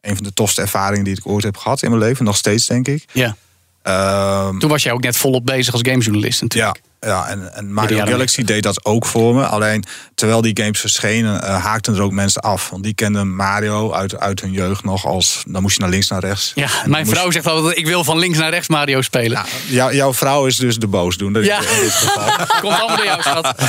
[0.00, 2.24] een van de tofste ervaringen die ik ooit heb gehad in mijn leven.
[2.24, 3.04] Nog steeds, denk ik.
[3.12, 3.36] ja.
[3.82, 6.76] Ehm, Toen was jij ook net volop bezig als gamejournalist natuurlijk.
[6.76, 9.46] ja, ja, en, en Mario Galaxy deed dat ook voor me.
[9.46, 12.70] Alleen terwijl die games verschenen, eh, haakten er ook mensen af.
[12.70, 15.42] Want die kenden Mario uit, uit hun jeugd nog als.
[15.46, 16.52] Dan moest je naar links, naar rechts.
[16.54, 19.30] Ja, mijn vrouw zegt altijd, ik wil van links naar rechts Mario spelen.
[19.38, 21.44] Ja, jou- jouw vrouw is dus de boosdoener.
[21.44, 21.58] Ja.
[21.60, 22.46] in dit geval.
[22.60, 23.54] Komt allemaal door jou, schat.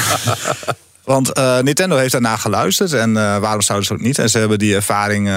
[1.03, 4.19] Want eh, Nintendo heeft daarna geluisterd en eh, waarom zouden ze ook niet?
[4.19, 5.29] En ze hebben die ervaring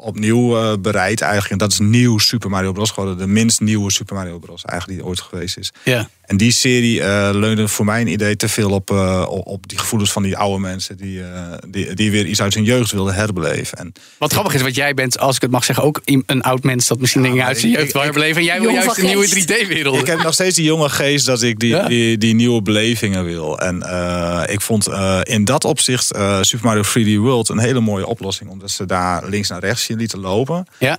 [0.00, 1.52] opnieuw bereid eigenlijk.
[1.52, 2.90] En dat is nieuw Super Mario Bros.
[2.90, 3.18] geworden.
[3.18, 4.64] De minst nieuwe Super Mario Bros.
[4.64, 5.72] eigenlijk die ooit geweest is.
[5.82, 6.08] Ja.
[6.30, 9.78] En die serie eh, leunde voor mijn idee te veel op, eh, op- op die
[9.78, 10.96] gevoelens van die oude mensen...
[10.96, 11.28] Die, eh,
[11.68, 13.78] die, die weer iets uit hun jeugd wilden herbeleven.
[13.78, 16.62] En Wat grappig is, want jij bent, als ik het mag zeggen, ook een oud
[16.62, 18.36] mens dat misschien dingen uit zijn ik- jeugd wil herbeleven.
[18.36, 19.48] En jij wil juist een nieuwe geest.
[19.48, 19.98] 3D-wereld.
[20.00, 21.88] ik heb nog steeds die jonge geest dat ik die, Ja.
[21.88, 23.58] die, die nieuwe belevingen wil.
[23.60, 27.80] En eh, ik vond eh, in dat opzicht eh, Super Mario 3D World een hele
[27.80, 28.50] mooie oplossing.
[28.50, 30.66] Omdat ze daar links naar rechts je lieten lopen.
[30.78, 30.98] Ja.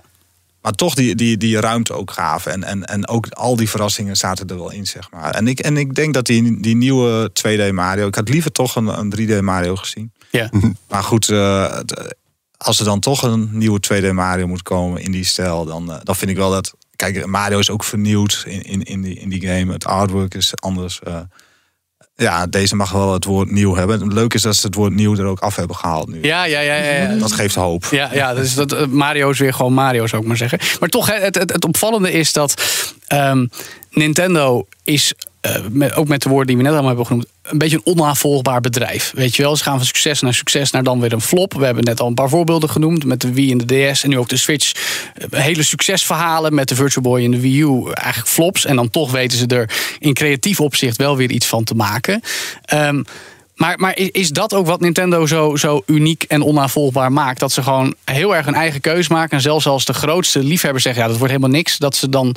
[0.62, 2.52] Maar toch die, die, die ruimte ook gaven.
[2.52, 5.34] En, en, en ook al die verrassingen zaten er wel in, zeg maar.
[5.34, 8.06] En ik, en ik denk dat die, die nieuwe 2D Mario...
[8.06, 10.12] Ik had liever toch een, een 3D Mario gezien.
[10.30, 10.50] Ja.
[10.88, 11.78] Maar goed, eh,
[12.56, 15.64] als er dan toch een nieuwe 2D Mario moet komen in die stijl...
[15.64, 16.74] dan, eh, dan vind ik wel dat...
[16.96, 19.72] Kijk, Mario is ook vernieuwd in, in, in, die, in die game.
[19.72, 21.00] Het artwork is anders.
[21.00, 21.20] eh.
[22.22, 24.00] Ja, deze mag wel het woord nieuw hebben.
[24.00, 26.18] Het leuke is dat ze het woord nieuw er ook af hebben gehaald nu.
[26.22, 27.18] Ja, ja, ja, ja, ja.
[27.18, 27.84] Dat geeft hoop.
[27.90, 30.58] Ja, ja dus dat, eh, Mario is weer gewoon Mario, zou ik maar zeggen.
[30.80, 32.62] Maar toch, het, het, het opvallende is dat
[33.06, 33.46] ehm,
[33.90, 37.76] Nintendo is, eh, ook met de woorden die we net allemaal hebben genoemd, een beetje
[37.76, 39.12] een onnavolgbaar bedrijf.
[39.14, 41.54] Weet je wel, ze gaan van succes naar succes naar dan weer een flop.
[41.54, 44.08] We hebben net al een paar voorbeelden genoemd met de Wii en de DS en
[44.10, 44.72] nu ook de Switch.
[45.30, 48.64] Eh, Hele succesverhalen met de Virtual Boy en de Wii U, eigenlijk flops.
[48.64, 52.20] En dan toch weten ze er in creatief opzicht wel weer iets van te maken.
[52.64, 53.02] Ehm,
[53.56, 57.40] maar, maar is- dat ook wat Nintendo zo, zo uniek en onnavolgbaar maakt?
[57.40, 59.36] Dat ze gewoon heel erg een eigen keus maken.
[59.36, 61.78] En zelfs als de grootste liefhebbers zeggen: ja, dat wordt helemaal niks.
[61.78, 62.36] Dat ze dan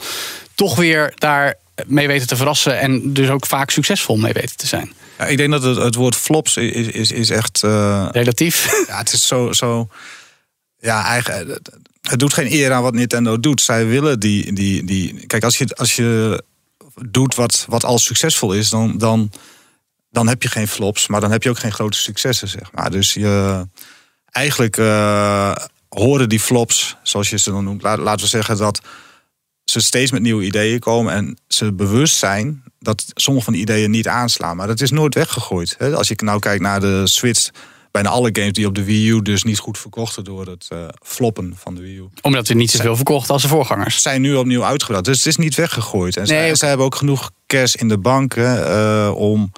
[0.55, 2.79] toch weer daar mee weten te verrassen.
[2.79, 4.93] En dus ook vaak succesvol mee weten te zijn.
[5.17, 7.63] Ja, ik denk dat het, het woord flops is, is, is echt...
[7.63, 8.69] eh, Relatief.
[8.87, 9.51] Ja, het is zo.
[9.51, 9.87] zo
[10.79, 11.59] ja, eigen,
[12.01, 13.61] het doet geen eer aan wat Nintendo doet.
[13.61, 14.53] Zij willen die.
[14.53, 16.43] die, die kijk, als je, als je
[17.09, 19.31] doet wat, wat al succesvol is, dan, dan,
[20.11, 22.91] dan heb je geen flops, maar dan heb je ook geen grote successen, zeg maar.
[22.91, 23.67] Dus je,
[24.31, 25.55] eigenlijk eh,
[25.89, 28.81] horen die flops, zoals je ze dan noemt, laat- laten we zeggen dat
[29.65, 33.91] ze steeds met nieuwe ideeën komen en ze bewust zijn dat sommige van die ideeën
[33.91, 34.55] niet aanslaan.
[34.57, 35.75] Maar dat is nooit weggegooid.
[35.77, 35.95] Hè?
[35.95, 37.49] Als je nou kijkt naar de Switch,
[37.91, 40.77] bijna alle games die op de Wii U dus niet goed verkochten door het eh,
[41.03, 44.01] floppen van de Wii U Omdat we niet zoveel verkochten als de voorgangers.
[44.01, 45.05] zijn nu opnieuw uitgebracht.
[45.05, 46.15] Dus het is niet weggegooid.
[46.17, 46.55] En Nee, zij, oké.
[46.55, 48.63] zij hebben ook genoeg cash in de bank hè,
[49.07, 49.51] eh, om,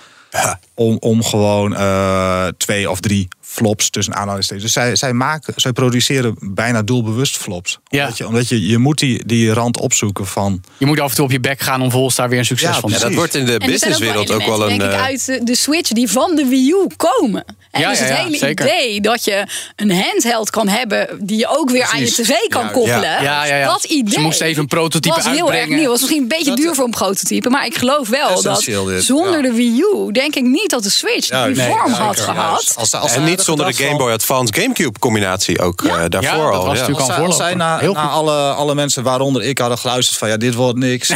[0.74, 4.66] om, om gewoon eh, twee of drie flops tussen aanhalingstekens.
[4.66, 7.80] Dus zij, zij, maken, zij produceren bijna doelbewust flops.
[7.88, 8.02] Ja.
[8.04, 10.62] Omdat, je, omdat je, je moet die, die rand opzoeken van...
[10.78, 12.70] Je moet af en toe op je bek gaan om volgens daar weer een succes
[12.70, 14.72] Ja, van te Ja, dat wordt in de er businesswereld ook wel een.
[14.72, 17.46] eh, denk ik, uit de, Switch die van de Wii U komen.
[17.72, 18.66] En Ja, dus het ja, hele zeker.
[18.66, 22.64] idee dat je een handheld kan hebben die je ook weer aan je tv kan
[22.64, 23.02] Ja, koppelen.
[23.02, 23.22] ja.
[23.22, 23.68] Ja, ja, ja.
[23.68, 24.14] Dat idee.
[24.14, 25.90] Ze moesten even een prototype was heel erg nieuw.
[25.90, 28.62] was misschien een beetje duur voor een prototype, maar ik geloof wel dat
[28.98, 29.42] zonder ja.
[29.42, 32.24] de Wii U denk ik niet dat de Switch Ja, die nee, vorm had Ja,
[32.24, 32.74] gehad.
[32.76, 36.36] als- als en niet zonder de Game Boy Advance GameCube combinatie ook eh, daarvoor Ja,
[36.52, 36.66] dat al.
[36.66, 37.96] was natuurlijk al zij Heel naar goed.
[37.98, 40.30] alle, alle mensen, waaronder ik, hadden geluisterd van...
[40.30, 41.12] ja, dit wordt niks.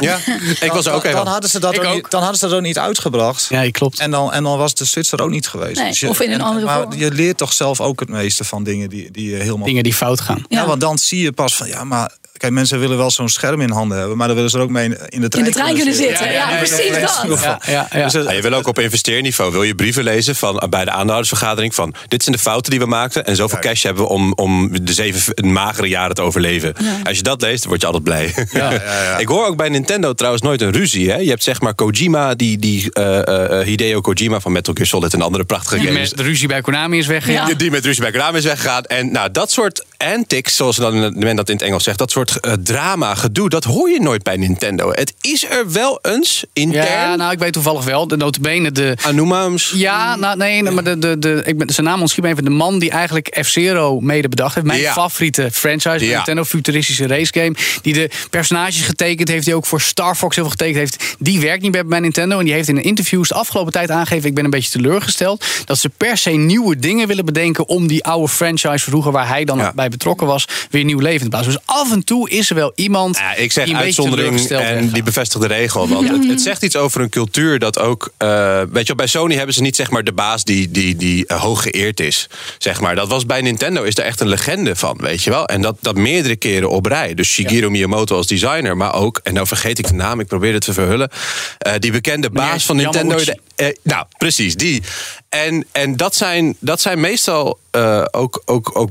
[0.00, 0.18] Ja,
[0.60, 1.94] ik was er ook dan, hadden ze dat Ik ook ook.
[1.94, 3.46] niet, dan hadden ze dat ook niet uitgebracht.
[3.48, 3.98] Ja, klopt.
[3.98, 5.78] En dan, en dan was de Switch er ook niet geweest.
[5.80, 6.94] Nee, Dus je- of in een en- andere maar vorm.
[6.98, 10.20] je leert toch zelf ook het meeste van dingen die, die helemaal Dingen die fout
[10.20, 10.44] gaan.
[10.48, 10.66] Ja, Ja.
[10.66, 13.70] want dan zie je pas van ja, maar kijk, mensen willen wel zo'n scherm in
[13.70, 15.74] handen hebben, maar dan willen ze er ook mee in de In trein, de trein
[15.76, 16.26] kunnen zitten.
[16.26, 17.40] Ja, ja, ja, precies ja, dat.
[17.42, 18.02] Ja, ja, ja.
[18.04, 20.84] Dus het- Ja, je wil ook op investeerniveau wil je brieven lezen van, eh, bij
[20.84, 24.08] de aandeelhoudersvergadering van dit zijn de fouten die we maakten en zoveel cash hebben we
[24.08, 26.74] om, om de zeven magere jaren te overleven.
[27.04, 28.34] Als je dat leest, dan word je altijd blij.
[29.18, 31.10] Ik hoor ook bij Nintendo trouwens nooit een ruzie.
[31.10, 31.16] Hè?
[31.16, 35.12] Je hebt zeg maar Kojima, die, die eh, eh, Hideo Kojima van Metal Gear Solid
[35.14, 36.08] en andere prachtige Die games.
[36.08, 37.46] met de ruzie bij Konami is weggegaan.
[37.46, 38.84] Die, die met ruzie bij Konami is weggegaan.
[38.84, 42.31] En nou, dat soort antics, zoals dan men dat in het Engels zegt, dat soort
[42.36, 44.90] eh, drama, gedoe, dat hoor je nooit bij Nintendo.
[44.90, 46.84] Het is er wel eens intern.
[46.86, 48.08] Ja, nou, ik weet toevallig wel.
[48.08, 48.96] De notabene, de...
[49.02, 49.72] Anumams.
[49.74, 52.44] Ja, nou, nee, maar de, de, de, ik ben zijn naam ontschiet me even.
[52.44, 54.66] De man die eigenlijk F-Zero mede bedacht heeft.
[54.66, 54.92] Mijn Ja.
[54.92, 56.14] favoriete franchise Ja.
[56.16, 56.44] Nintendo.
[56.44, 57.54] Futuristische race game.
[57.82, 59.44] Die de personages getekend heeft.
[59.44, 61.16] Die ook voor Star Fox heel veel getekend heeft.
[61.18, 62.38] Die werkt niet meer bij Nintendo.
[62.38, 64.28] En die heeft in een interviews de afgelopen tijd aangegeven.
[64.28, 65.44] Ik ben een beetje teleurgesteld.
[65.64, 67.68] Dat ze per se nieuwe dingen willen bedenken.
[67.68, 69.72] Om die oude franchise vroeger waar hij dan Ja.
[69.74, 70.44] bij betrokken was.
[70.70, 71.52] Weer nieuw leven te blazen.
[71.52, 75.02] Dus af en toe is er wel iemand Ja, ik zeg die uitzondering en die
[75.02, 75.88] bevestigt de regel.
[75.88, 78.12] Want het, het zegt iets over een cultuur dat ook...
[78.16, 80.96] eh, weet je, wel, bij Sony hebben ze niet zeg maar de baas die, die,
[80.96, 82.28] die eh, hoog geëerd is.
[82.58, 82.94] Zeg maar.
[82.94, 85.46] Dat was bij Nintendo is er echt een legende van, weet je wel.
[85.46, 87.14] En dat, dat meerdere keren op rij.
[87.14, 89.20] Dus Shigeru Miyamoto als designer, maar ook...
[89.22, 91.10] en nou vergeet ik de naam, ik probeer het te verhullen.
[91.58, 93.16] eh, die bekende baas van Nintendo...
[93.16, 94.82] De- nou, precies, die.
[95.28, 98.90] En, en dat, zijn, dat zijn meestal eh, ook, ook, ook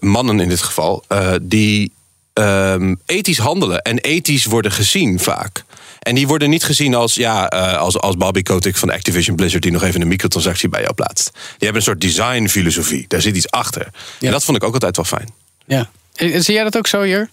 [0.00, 1.04] mannen in dit geval...
[1.08, 1.92] eh, die
[2.38, 5.64] ehm, ethisch handelen en ethisch worden gezien vaak.
[5.98, 9.62] En die worden niet gezien als, ja, eh, als, als Bobby Kotick van Activision Blizzard...
[9.62, 11.30] die nog even een microtransactie bij jou plaatst.
[11.32, 13.04] Die hebben een soort designfilosofie.
[13.08, 13.88] Daar zit iets achter.
[14.20, 15.28] En dat vond ik ook altijd wel fijn.
[15.66, 15.90] Ja.
[16.14, 17.28] Eh, Zie jij dat ook zo, Jur?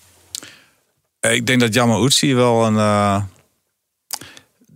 [1.20, 2.78] ik denk dat Yamauchi wel een.
[2.78, 3.22] eh,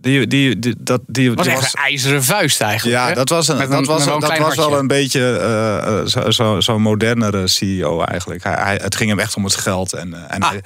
[0.00, 2.98] die, die, die, dat, die, was die echt een ijzeren vuist eigenlijk.
[2.98, 3.14] ja, hè?
[3.14, 6.30] dat was, een, Met dat was, dat klein was wel een beetje eh, eh, zo,
[6.30, 8.44] zo, zo'n modernere CEO eigenlijk.
[8.44, 9.92] Hij, hij, het ging hem echt om het geld.
[9.92, 10.62] En, eh, en hij-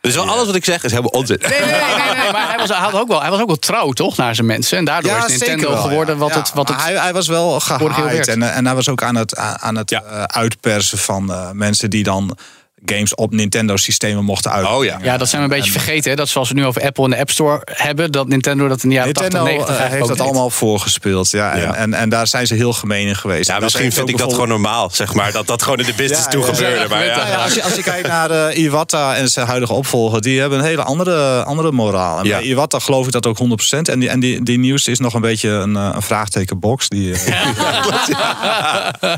[0.00, 1.38] Dus wel alles wat ik zeg is helemaal onzin.
[1.40, 3.46] Nee, nee, nee, nee, nee, maar hij was, hij, had ook wel, hij was ook
[3.46, 4.78] wel trouw, toch, naar zijn mensen.
[4.78, 6.20] En daardoor is zeker Nintendo wel, geworden ja.
[6.20, 6.52] wat Ja, het...
[6.54, 9.76] Wat het hij, hij was wel gehaaid en, en hij was ook aan het, aan
[9.76, 10.02] het Ja.
[10.26, 12.36] uitpersen van eh, mensen die dan
[12.84, 14.78] games op Nintendo-systemen mochten uitbrengen.
[14.78, 14.98] Oh ja.
[15.02, 16.10] ja, dat zijn we een beetje vergeten.
[16.10, 16.16] Hè?
[16.16, 18.12] Dat zoals we nu over Apple en de App Store hebben...
[18.12, 20.26] dat Nintendo dat in de jaren Nintendo 80, 90 eh, eigenlijk heeft ook dat deed.
[20.26, 21.30] allemaal voorgespeeld.
[21.30, 21.62] Ja, Ja.
[21.62, 23.48] En, en, en daar zijn ze heel gemeen in geweest.
[23.48, 25.32] Ja, En misschien vind ik dat gewoon normaal, zeg maar.
[25.32, 26.54] Dat dat gewoon in de business Ja, toe ja, ja.
[26.54, 26.88] gebeurde.
[26.88, 27.28] Maar ja.
[27.28, 30.58] Ja, als, je, als je kijkt naar eh, Iwata en zijn huidige opvolger, die hebben
[30.58, 32.18] een hele andere, andere moraal.
[32.18, 32.36] En Ja.
[32.38, 33.42] bij Iwata geloof ik dat ook 100%.
[33.90, 36.88] En die, en die, die nieuws is nog een beetje een, eh, een vraagtekenbox.
[36.88, 37.14] Die,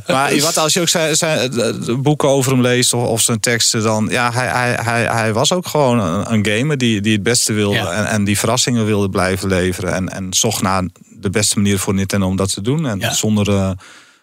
[0.07, 1.51] maar Iwata, als je ook zijn,
[2.03, 5.67] boeken over hem leest of, of zijn dan ja, hij, hij, hij, hij was ook
[5.67, 7.93] gewoon een, een gamer die, die het beste wilde Ja.
[7.93, 9.95] en, en die verrassingen wilde blijven leveren.
[9.95, 12.87] En, en zocht naar de beste manier voor Nintendo om dat te doen.
[12.87, 13.13] En Ja.
[13.15, 13.49] zonder.
[13.49, 13.71] eh,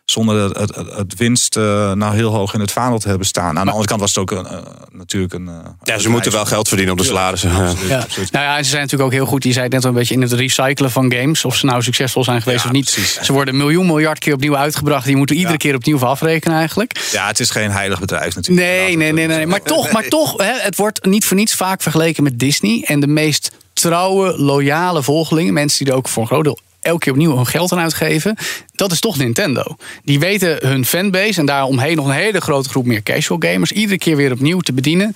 [0.05, 3.57] zonder het, het, het winst eh, nou heel hoog in het vaandel te hebben staan.
[3.59, 4.57] Aan de andere kant was het ook een, eh,
[4.91, 5.47] natuurlijk een.
[5.47, 7.51] eh, Ja, ze moeten wel geld verdienen op de salarissen.
[7.51, 7.65] Ja.
[7.67, 7.99] Absoluut, Ja.
[7.99, 8.31] absoluut.
[8.31, 9.43] Nou ja, en ze zijn natuurlijk ook heel goed.
[9.43, 11.45] Je zei het net al een beetje in het recyclen van games.
[11.45, 12.91] Of ze nou succesvol zijn geweest Ja, of niet.
[12.91, 13.13] precies.
[13.21, 15.05] Ze worden een miljoen miljard keer opnieuw uitgebracht.
[15.05, 15.59] Die moeten iedere Ja.
[15.59, 17.09] keer opnieuw afrekenen eigenlijk.
[17.11, 18.67] Ja, het is geen heilig bedrijf natuurlijk.
[18.67, 19.45] Nee, nee, nee, nee.
[19.47, 22.83] Maar toch, maar toch hè, het wordt niet voor niets vaak vergeleken met Disney.
[22.87, 26.99] En de meest trouwe, loyale volgelingen, mensen die er ook voor een groot deel elke
[26.99, 28.35] keer opnieuw hun geld aan uitgeven.
[28.71, 29.63] Dat is toch Nintendo.
[30.03, 33.71] Die weten hun fanbase en daaromheen nog een hele grote groep meer casual gamers.
[33.71, 35.15] Iedere keer weer opnieuw te bedienen.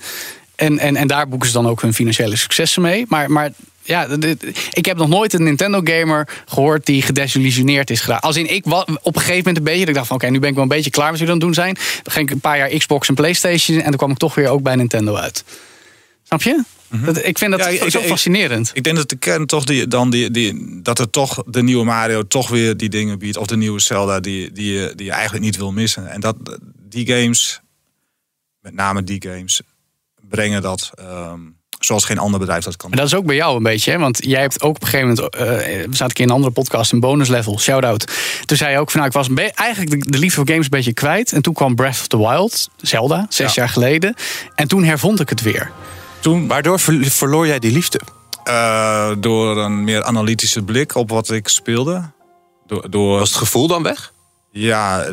[0.56, 3.04] En, en, en daar boeken ze dan ook hun financiële successen mee.
[3.08, 3.50] Maar, maar
[3.82, 4.06] ja,
[4.72, 8.24] ik heb nog nooit een Nintendo-gamer gehoord die gedesillusioneerd is geraakt.
[8.24, 10.38] Als in ik op een gegeven moment een beetje, dat ik dacht van oké, nu
[10.38, 12.02] ben ik wel een beetje klaar met wat jullie aan het doen zijn.
[12.02, 14.48] Dan ging ik een paar jaar Xbox en PlayStation en dan kwam ik toch weer
[14.48, 15.44] ook bij Nintendo uit.
[16.22, 16.62] Snap je?
[17.04, 18.70] Dat, ik vind dat Ja, ik- zo ik- fascinerend.
[18.74, 21.84] Ik denk dat de kern toch die, dan die, die, dat er toch de nieuwe
[21.84, 23.36] Mario toch weer die dingen biedt.
[23.36, 26.10] Of de nieuwe Zelda die, die, je- die je eigenlijk niet wil missen.
[26.10, 26.36] En dat
[26.88, 27.60] die games,
[28.60, 29.60] met name die games,
[30.28, 31.40] brengen dat ehm,
[31.78, 32.88] zoals geen ander bedrijf dat kan.
[32.90, 33.98] Maar dat is ook bij jou een beetje, hè?
[33.98, 36.34] want jij hebt ook op een gegeven moment, eh, we zaten een keer in een
[36.36, 38.04] andere podcast, een bonus level, shout-out.
[38.44, 40.70] Toen zei je ook van, nou, ik was eigenlijk de, de liefde voor games een
[40.70, 41.32] beetje kwijt.
[41.32, 44.14] En toen kwam Breath of the Wild, Zelda, zes jaar geleden.
[44.54, 45.70] En toen hervond ik het weer.
[46.20, 48.00] Toen Waardoor ver- verloor jij die liefde?
[48.44, 52.10] eh, door een meer analytische blik op wat ik speelde.
[52.66, 54.12] Door, door Was het gevoel dan weg?
[54.50, 55.12] Ja, eh,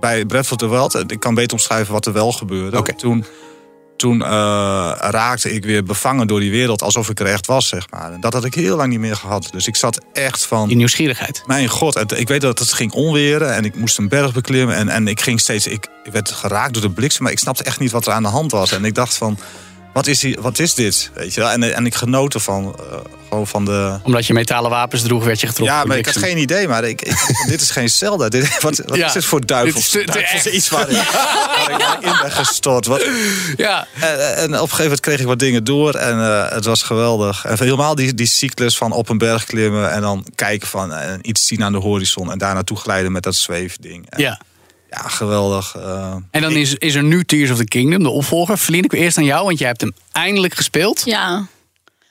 [0.00, 2.94] bij Breath of the Wild, eh, ik kan beter omschrijven wat er wel gebeurde.
[2.96, 3.24] Toen,
[3.96, 4.28] toen eh,
[4.98, 8.12] raakte ik weer bevangen door die wereld alsof ik er echt was, zeg maar.
[8.12, 9.48] En dat had ik heel lang niet meer gehad.
[9.52, 11.42] Dus ik zat echt Die van, nieuwsgierigheid.
[11.46, 14.76] mijn god, het- ik weet dat het ging onweren en ik moest een berg beklimmen.
[14.76, 17.80] En, en ik ging steeds, ik werd geraakt door de bliksem, maar ik snapte echt
[17.80, 18.72] niet wat er aan de hand was.
[18.72, 19.38] En ik dacht van,
[19.92, 21.10] wat is, wat is dit?
[21.14, 21.50] Weet je wel?
[21.50, 22.98] En, en ik genoten van, eh,
[23.28, 23.98] gewoon van de...
[24.02, 25.76] Omdat je metalen wapens droeg, werd je getroffen.
[25.76, 26.68] Ja, maar ik had geen idee.
[26.68, 27.14] Maar ik,
[27.48, 28.28] dit is geen Zelda.
[28.28, 29.06] Dit, wat wat Ja.
[29.06, 29.90] is dit voor duivels?
[29.90, 30.54] Dit is te- te duivels echt.
[30.54, 30.96] iets waar, ik-
[31.78, 32.86] waar ik in ben gestort.
[32.86, 33.04] Wat,
[33.56, 35.94] Ja, en, en op een gegeven moment kreeg ik wat dingen door.
[35.94, 37.44] En eh, het was geweldig.
[37.44, 39.90] En helemaal die, die cyclus van op een berg klimmen.
[39.92, 42.30] En dan kijken van en iets zien aan de horizon.
[42.32, 44.10] En daar naartoe glijden met dat zweefding.
[44.10, 44.40] En, ja.
[44.90, 45.74] Ja, geweldig.
[45.76, 46.14] eh.
[46.30, 48.58] En dan is, is er nu Tears of the Kingdom, de opvolger.
[48.58, 51.02] Verlien ik eerst aan jou, want jij hebt hem eindelijk gespeeld.
[51.04, 51.46] Ja.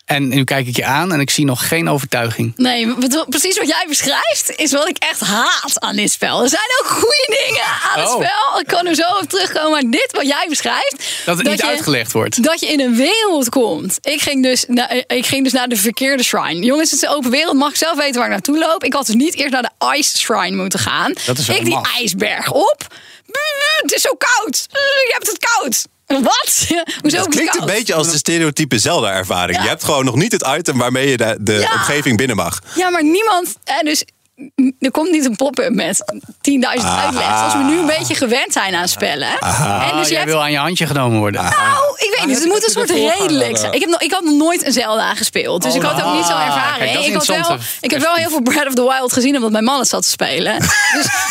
[0.07, 2.53] En nu kijk ik je aan en ik zie nog geen overtuiging.
[2.55, 2.93] Nee,
[3.29, 6.43] precies wat jij beschrijft is wat ik echt haat aan dit spel.
[6.43, 8.15] Er zijn ook goede dingen aan het Oh.
[8.15, 8.59] spel.
[8.59, 9.71] Ik kan er zo op terugkomen.
[9.71, 10.95] Maar dit wat jij beschrijft.
[11.25, 12.43] Dat het niet je- uitgelegd wordt.
[12.43, 13.97] Dat je in een wereld komt.
[14.01, 16.65] Ik ging, dus na- ik ging dus naar de verkeerde shrine.
[16.65, 17.55] Jongens, het is een open wereld.
[17.55, 18.83] Mag ik zelf weten waar ik naartoe loop?
[18.83, 21.13] Ik had dus niet eerst naar de ice shrine moeten gaan.
[21.25, 22.85] Dat is ik die ijsberg op.
[23.81, 24.67] Het is zo koud.
[24.69, 25.85] Uh, Je hebt het koud.
[26.07, 26.67] Wat?
[27.01, 29.57] Hoezo het klinkt een beetje als de stereotype Zelda-ervaring.
[29.57, 29.63] Ja.
[29.63, 31.71] Je hebt gewoon nog niet het item waarmee je de, de Ja.
[31.73, 32.59] omgeving binnen mag.
[32.75, 33.55] Ja, maar niemand.
[33.63, 34.03] En dus
[34.79, 37.37] er komt niet een pop-up met 10.000 uitleg.
[37.37, 39.27] Zoals we nu een beetje gewend zijn aan spellen.
[39.27, 40.31] En Ah, dus je jij hebt.
[40.31, 41.43] wil aan je handje genomen worden.
[41.43, 42.37] Nou, ik weet niet.
[42.39, 43.73] Het moet een soort redelijk zijn.
[43.73, 45.61] Ik, heb nog, ik had nog nooit een Zelda gespeeld.
[45.61, 46.91] Dus ik had ook niet zo'n ah, ervaring.
[46.91, 49.51] kijk, ik, had wel, ik heb wel heel veel Breath of the Wild gezien omdat
[49.51, 50.55] mijn man het zat te spelen.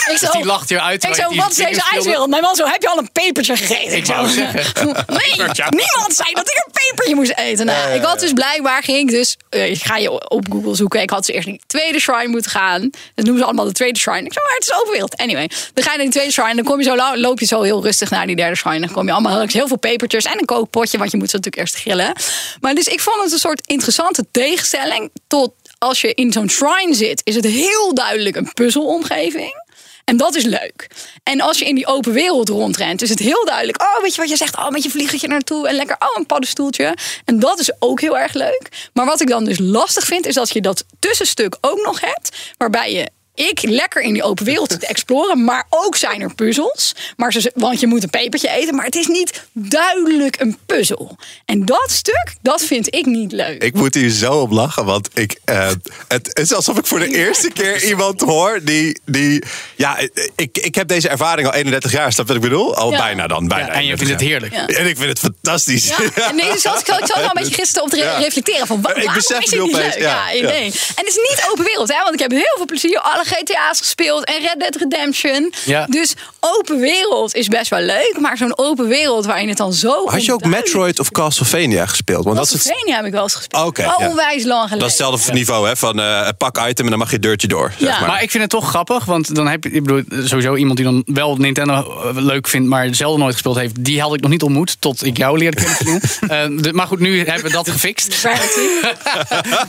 [0.07, 2.29] Dus ik zo, die lacht je uit Ik zo, je wat is deze ijswereld?
[2.29, 3.97] Mijn man zo, heb je al een pepertje gegeten?
[3.97, 4.87] Ik wou zo, zeggen.
[5.07, 5.33] Nee,
[5.83, 7.67] niemand zei dat ik een pepertje moest eten.
[7.67, 11.01] Nou, ik had dus blijkbaar, ging ik dus, eh, ik ga je op Google zoeken.
[11.01, 12.91] Ik had dus eerst naar die tweede shrine moeten gaan.
[13.15, 14.25] Dat noemen ze allemaal de tweede shrine.
[14.25, 15.17] Ik zo, maar het is open wereld.
[15.17, 16.55] Anyway, dan ga je naar die tweede shrine.
[16.55, 18.81] Dan kom je zo, loop je zo heel rustig naar die derde shrine.
[18.81, 20.99] Dan kom je allemaal langs heel veel pepertjes en een kookpotje.
[20.99, 22.13] Want je moet ze natuurlijk eerst grillen.
[22.61, 25.11] Maar dus ik vond het een soort interessante tegenstelling.
[25.27, 29.65] Tot als je in zo'n shrine zit, is het heel duidelijk een puzzelomgeving.
[30.11, 30.87] En dat is leuk.
[31.23, 33.83] En als je in die open wereld rondrent, is het heel duidelijk.
[33.83, 34.57] Oh, weet je wat je zegt?
[34.57, 35.97] Oh, met je vliegetje naartoe en lekker.
[35.99, 36.97] Oh, een paddenstoeltje.
[37.25, 38.89] En dat is ook heel erg leuk.
[38.93, 42.37] Maar wat ik dan dus lastig vind, is dat je dat tussenstuk ook nog hebt.
[42.57, 43.16] Waarbij je.
[43.37, 46.95] Ik lekker in die open wereld te exploren, maar ook zijn er puzzels.
[47.17, 51.17] Maar ze, want je moet een pepertje eten, maar het is niet duidelijk een puzzel.
[51.45, 53.63] En dat stuk, dat vind ik niet leuk.
[53.63, 55.69] Ik moet hier zo op lachen, want ik, eh,
[56.09, 59.01] het is alsof ik voor de eerste keer iemand hoor die.
[59.05, 59.43] die
[59.77, 59.99] ja,
[60.37, 62.77] ik, ik heb deze ervaring al 31 jaar, snap je wat ik bedoel?
[62.77, 62.99] Al Ja.
[62.99, 63.49] bijna dan.
[63.49, 64.71] Bijna Ja, en je vindt het 31 heerlijk.
[64.71, 64.79] Ja.
[64.81, 65.89] En ik vind het fantastisch.
[65.89, 65.97] Ja,
[66.29, 68.79] en nee, dus als ik, ik zat al een beetje gisteren op te reflecteren van
[68.79, 69.95] Ik waarom besef is het niet leuk?
[69.95, 70.49] ja, Ja, ja.
[70.49, 70.65] nee.
[70.65, 70.73] En
[71.05, 71.99] het is niet open wereld, hè?
[72.03, 75.53] Want ik heb heel veel plezier alle GTA's gespeeld en Red Dead Redemption.
[75.65, 75.87] Ja.
[75.91, 80.07] Dus open wereld is best wel leuk, maar zo'n open wereld waarin het dan zo.
[80.09, 82.25] Had je ook Metroid of Castlevania gespeeld?
[82.25, 83.65] Want dat is het, Castlevania heb ik wel eens gespeeld.
[83.67, 84.09] Oké, Al ja.
[84.09, 84.79] onwijs lang geleden.
[84.79, 85.77] dat is hetzelfde niveau, hè?
[85.77, 87.73] Van eh, pak item en dan mag je deurtje door.
[87.79, 87.99] Zeg Ja.
[88.01, 88.09] maar.
[88.09, 90.87] Maar ik vind het toch grappig, want dan heb je, ik bedoel, sowieso iemand die
[90.87, 94.31] dan wel Nintendo eh, leuk vindt, maar zelden nooit gespeeld heeft, die had ik nog
[94.31, 96.01] niet ontmoet tot ik jou leerde kennen.
[96.27, 98.15] Eh, de- maar goed, nu hebben we dat gefixt.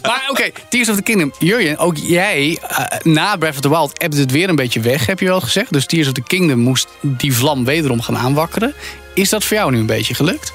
[0.02, 1.34] Maar oké, Tears of the Kingdom.
[1.40, 5.06] Jurjen, ook jij, eh, na Breath of the Wild, hebt het weer een beetje weg,
[5.06, 5.74] heb je wel gezegd.
[5.74, 8.74] Dus Tears of the Kingdom moest die vlam wederom gaan aanwakkeren.
[9.14, 10.54] Is dat voor jou nu een beetje gelukt?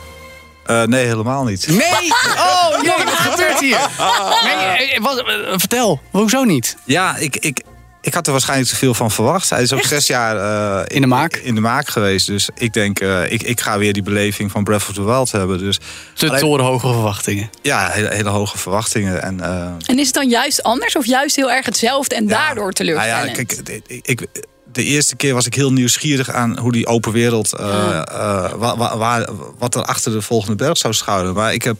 [0.66, 1.66] Eh, nee, helemaal niet.
[1.68, 2.12] Nee!
[2.36, 3.78] Oh nee, wat gebeurt hier?
[4.44, 5.24] Nee, eh, wat, eh,
[5.56, 6.76] vertel, hoezo niet?
[6.84, 7.62] Ja, ik, ik,
[8.02, 9.50] ik had er waarschijnlijk te veel van verwacht.
[9.50, 11.36] Hij is ook zes jaar eh, In de maak.
[11.36, 12.26] In de maak geweest.
[12.26, 15.32] Dus ik denk, eh, ik, ik ga weer die beleving van Breath of the Wild
[15.32, 15.58] hebben.
[15.58, 15.78] Dus
[16.14, 17.50] Te Alleen- torenhoge verwachtingen.
[17.62, 19.22] ja, hele, hele hoge verwachtingen.
[19.22, 22.62] En, eh, En is het dan juist anders of juist heel erg hetzelfde en daardoor
[22.62, 23.36] Nou teleurstellend?
[23.36, 24.26] ja, kijk, ik, ik,
[24.72, 28.96] de eerste keer was ik heel nieuwsgierig aan hoe die open wereld, eh, eh, wa-
[28.96, 31.34] wa- wat er achter de volgende berg zou schuilen.
[31.34, 31.76] Maar ik, heb,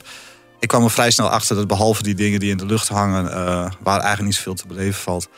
[0.60, 3.32] ik kwam er vrij snel achter dat behalve die dingen die in de lucht hangen,
[3.32, 5.28] eh, waar eigenlijk niet zoveel te beleven valt,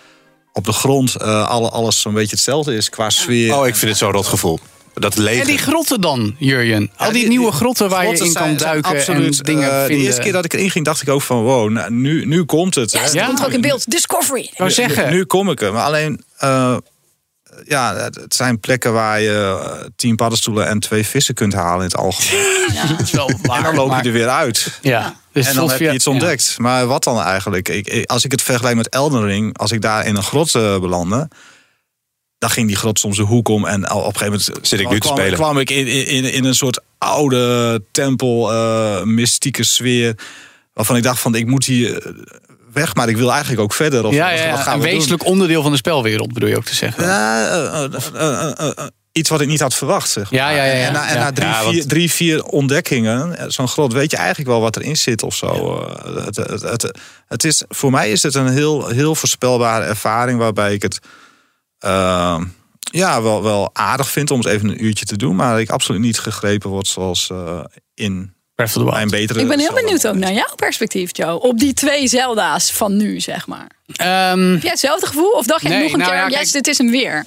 [0.56, 3.54] op de grond eh, alle, alles zo'n beetje hetzelfde is qua sfeer.
[3.58, 4.58] Oh, ik vind het zo'n rot gevoel.
[4.94, 5.46] Dat En leger.
[5.46, 6.90] die grotten dan, Jurjen?
[6.96, 9.78] Al die, die- nieuwe grotten waar je in kan zijn- duiken absoluut, en dingen eh,
[9.78, 9.98] vinden.
[9.98, 12.44] De eerste keer dat ik erin ging, dacht ik ook van wow, nou, nu, nu
[12.44, 12.92] komt het.
[12.92, 13.04] ja, hè.
[13.04, 13.26] het Ja.
[13.26, 13.90] komt ook in beeld.
[13.90, 14.50] Discovery.
[14.56, 15.72] Wou zeggen, Nu, nu kom ik er.
[15.72, 16.76] Maar alleen, eh,
[17.64, 21.96] ja, het zijn plekken waar je tien paddenstoelen en twee vissen kunt halen in het
[21.96, 22.44] algemeen.
[22.72, 23.56] het is wel waar.
[23.58, 24.78] En dan loop maar- je er weer uit.
[24.82, 26.10] Ja, dus en dan heb je iets ja.
[26.10, 26.54] ontdekt.
[26.58, 27.68] Maar wat dan eigenlijk?
[27.68, 30.78] Ik, als ik het vergelijk met Elden Ring, als ik daar in een grot eh,
[30.80, 31.28] belandde,
[32.38, 33.66] dan ging die grot soms een hoek om.
[33.66, 35.38] En op een gegeven moment Zit ik nu te kwam, spelen.
[35.38, 40.14] kwam ik in, in, in een soort oude tempel, eh, mystieke sfeer.
[40.72, 42.12] Waarvan ik dacht van ik moet hier eh,
[42.72, 44.04] weg, maar ik wil eigenlijk ook verder.
[44.04, 44.94] Of Ja, ja, wat ja, gaan een we doen?
[44.96, 47.04] wezenlijk onderdeel van de spelwereld bedoel je ook te zeggen.
[47.04, 47.88] Ja,
[49.18, 50.10] iets wat ik niet had verwacht.
[50.10, 50.40] Zeg maar.
[50.40, 50.86] Ja, ja, ja, ja.
[50.86, 51.20] En na, en Ja.
[51.22, 54.76] na drie, Ja, want- vier, drie, vier ontdekkingen, zo'n grot, weet je eigenlijk wel wat
[54.76, 55.46] erin zit of zo.
[55.46, 60.38] Eh, Het, het, het, het is, voor mij is het een heel, heel voorspelbare ervaring
[60.38, 60.98] waarbij ik het
[61.78, 62.40] eh,
[62.80, 66.00] ja, wel, wel aardig vind om het even een uurtje te doen, maar ik absoluut
[66.00, 67.60] niet gegrepen word zoals eh,
[67.94, 68.94] in Breath of the Wild.
[68.94, 69.40] mijn betere.
[69.40, 71.40] Ik ben heel benieuwd ook naar jouw perspectief, Joe.
[71.40, 73.70] Op die twee Zelda's van nu, zeg maar.
[73.96, 75.30] Ehm, Heb jij hetzelfde gevoel?
[75.30, 77.24] Of dacht je Nee, nog een nou keer, ja, yes, kijk- dit is hem weer?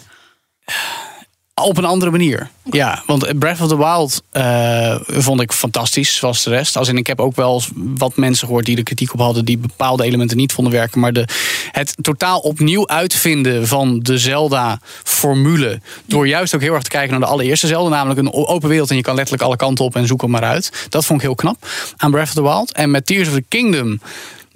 [1.64, 2.50] Op een andere manier.
[2.72, 6.78] Ja, want Breath of the Wild eh, vond ik fantastisch, zoals de rest.
[6.78, 9.46] Als in, ik heb ook wel wat mensen gehoord die er kritiek op hadden...
[9.46, 11.00] die bepaalde elementen niet vonden werken.
[11.00, 11.28] Maar de,
[11.72, 15.82] het totaal opnieuw uitvinden van de Zelda-formule...
[16.06, 17.90] door juist ook heel erg te kijken naar de allereerste Zelda...
[17.90, 20.44] namelijk een open wereld en je kan letterlijk alle kanten op en zoek hem maar
[20.44, 20.88] uit.
[20.90, 21.68] Dat vond ik heel knap
[21.98, 22.74] aan Breath of the Wild.
[22.74, 24.00] En met Tears of the Kingdom...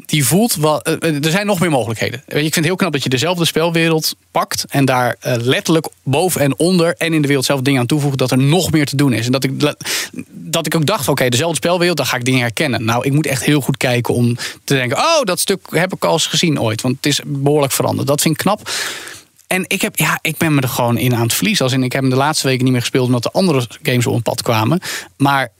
[0.05, 0.81] Die voelt wel.
[0.81, 2.23] eh, eh, er zijn nog meer mogelijkheden.
[2.27, 4.65] Ik vind het heel knap dat je dezelfde spelwereld pakt.
[4.69, 6.95] en daar eh, letterlijk boven en onder.
[6.97, 8.17] en in de wereld zelf dingen aan toevoegt.
[8.17, 9.25] dat er nog meer te doen is.
[9.25, 9.75] En dat ik,
[10.27, 12.85] dat ik ook dacht: oké, dezelfde spelwereld, dan ga ik dingen herkennen.
[12.85, 16.05] Nou, ik moet echt heel goed kijken om te denken: oh, dat stuk heb ik
[16.05, 16.81] al eens gezien ooit.
[16.81, 18.07] Want het is behoorlijk veranderd.
[18.07, 18.69] Dat vind ik knap.
[19.47, 21.65] En ik, heb, ja, ik ben me er gewoon in aan het verliezen.
[21.65, 24.07] Als in, ik heb hem de laatste weken niet meer gespeeld omdat de andere games
[24.07, 24.79] op een pad kwamen.
[25.17, 25.51] Maar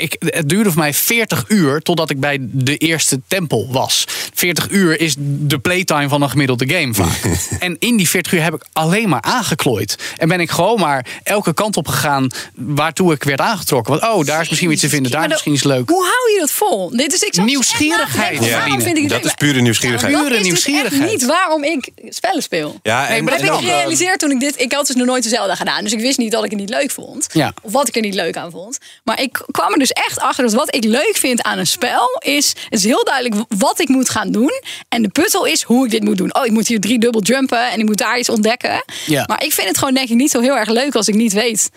[0.00, 4.04] ik, het duurde voor mij 40 uur totdat ik bij de eerste tempel was.
[4.34, 7.20] 40 uur is de playtime van een gemiddelde game vaak.
[7.58, 9.98] en in die 40 uur heb ik alleen maar aangeklooid.
[10.16, 13.98] En ben ik gewoon maar elke kant op gegaan waartoe ik werd aangetrokken.
[13.98, 15.88] Want oh, daar is misschien iets te vinden, daar is misschien iets leuk.
[15.88, 16.90] Hoe hou je dat vol?
[16.90, 18.58] Dit is, Nieuwsgierigheid, ja.
[18.58, 19.32] Waarom vind ik het Dat leuk?
[19.32, 20.12] is pure nieuwsgierigheid.
[20.12, 21.10] Dat Pure is dus echt nieuwsgierigheid.
[21.10, 22.78] niet waarom ik spellen speel.
[22.82, 24.60] Ja, en, maar dat heb ik gerealiseerd toen ik dit...
[24.60, 25.82] Ik had dus nog nooit dezelfde gedaan.
[25.82, 27.26] Dus ik wist niet dat ik het niet leuk vond.
[27.32, 27.52] Ja.
[27.62, 28.78] Of wat ik er niet leuk aan vond.
[29.04, 32.08] Maar ik kwam er dus echt achter dat wat ik leuk vind aan een spel...
[32.18, 34.52] is, het is heel duidelijk wat ik moet gaan doen.
[34.88, 36.34] En de puzzel is hoe ik dit moet doen.
[36.34, 38.84] Oh, ik moet hier drie dubbel jumpen en ik moet daar iets ontdekken.
[39.06, 39.24] Ja.
[39.26, 41.32] Maar ik vind het gewoon denk ik niet zo heel erg leuk als ik niet
[41.32, 41.70] weet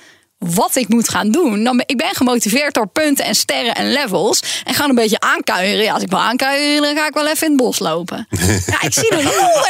[0.50, 1.64] wat ik moet gaan doen.
[1.64, 4.40] Dan ben, ik ben gemotiveerd door punten en sterren en levels.
[4.64, 5.84] En ga een beetje aankuieren.
[5.84, 8.28] Ja, als ik wil aankuieren, dan ga ik wel even in het bos lopen.
[8.72, 9.24] ja, ik zie er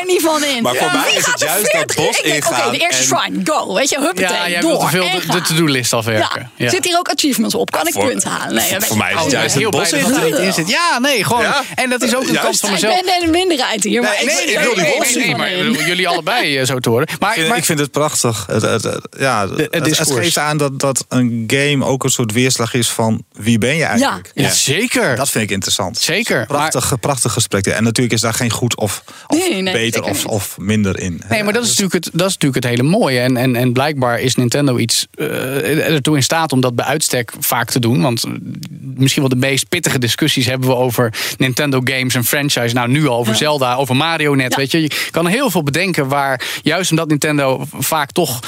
[0.07, 0.63] niet van in.
[0.63, 2.05] Maar voor mij Wie is gaat het er juist dat 40 uur?
[2.05, 3.73] bos Ik denk, Oké, de eerste en- shrine, go.
[3.73, 4.69] Weet je, huppatee, Ja, jij door.
[4.69, 5.35] wilt te veel de, gaan.
[5.35, 6.51] de to-do-list afwerken.
[6.55, 6.69] Ja.
[6.69, 7.71] Zit hier ook achievements op?
[7.71, 8.55] Kan ik voor- punten halen?
[8.55, 10.69] Nee, voor mij is het ook juist het heel bos er in zit.
[10.69, 11.41] Ja, nee, gewoon.
[11.41, 11.63] Ja.
[11.75, 12.97] En dat is ook een kant van Ja, mezelf.
[12.99, 14.01] Ik ben de minderheid hier.
[14.01, 15.51] Maar Nee, ik, nee, weet ik wil die bos niet Nee, maar
[15.85, 17.07] jullie allebei eh, zo te horen.
[17.19, 18.45] Maar, Ik, vind het prachtig.
[18.51, 23.57] Het, ja, geeft aan dat, dat een game ook een soort weerslag is van wie
[23.57, 24.31] ben je eigenlijk.
[24.33, 25.15] ja, zeker.
[25.15, 25.97] Dat vind ik interessant.
[25.97, 26.45] Zeker.
[26.45, 27.65] Prachtig, prachtig gesprek.
[27.65, 31.21] En natuurlijk is daar geen goed of, of Nee, nee, beter of, of minder in.
[31.29, 33.19] Nee, maar dat is, natuurlijk het, dat is natuurlijk het hele mooie.
[33.19, 37.33] En, en, en blijkbaar is Nintendo iets eh, ertoe in staat om dat bij uitstek
[37.39, 38.01] vaak te doen.
[38.01, 38.31] Want eh,
[38.79, 42.73] misschien wel de meest pittige discussies hebben we over Nintendo games en franchise.
[42.73, 44.51] Nou, nu al over Zelda, over Mario net.
[44.51, 44.57] Ja.
[44.57, 48.39] Weet je, je kan heel veel bedenken waar juist omdat Nintendo vaak toch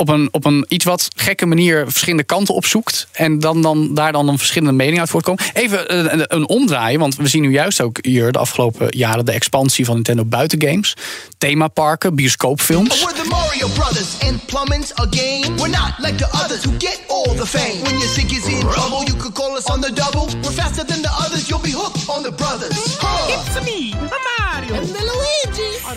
[0.00, 3.06] op een, op een iets wat gekke manier verschillende kanten opzoekt.
[3.12, 5.44] En dan, dan, daar dan een verschillende mening uit voortkomen.
[5.52, 9.24] Even een, een, een omdraaien, want we zien nu juist ook hier de afgelopen jaren
[9.24, 10.96] de expansie van Nintendo buiten games.
[11.38, 13.04] Themaparken, bioscoopfilms.
[13.04, 15.56] We're the Mario Brothers, and plumbing's a game.
[15.56, 17.82] We're not like the others who get all the fame.
[17.82, 20.26] When your sink is in trouble, you could call us on the double.
[20.42, 22.98] We're faster than the others, you'll be hooked on the brothers.
[23.00, 23.34] Huh.
[23.34, 23.94] It's me,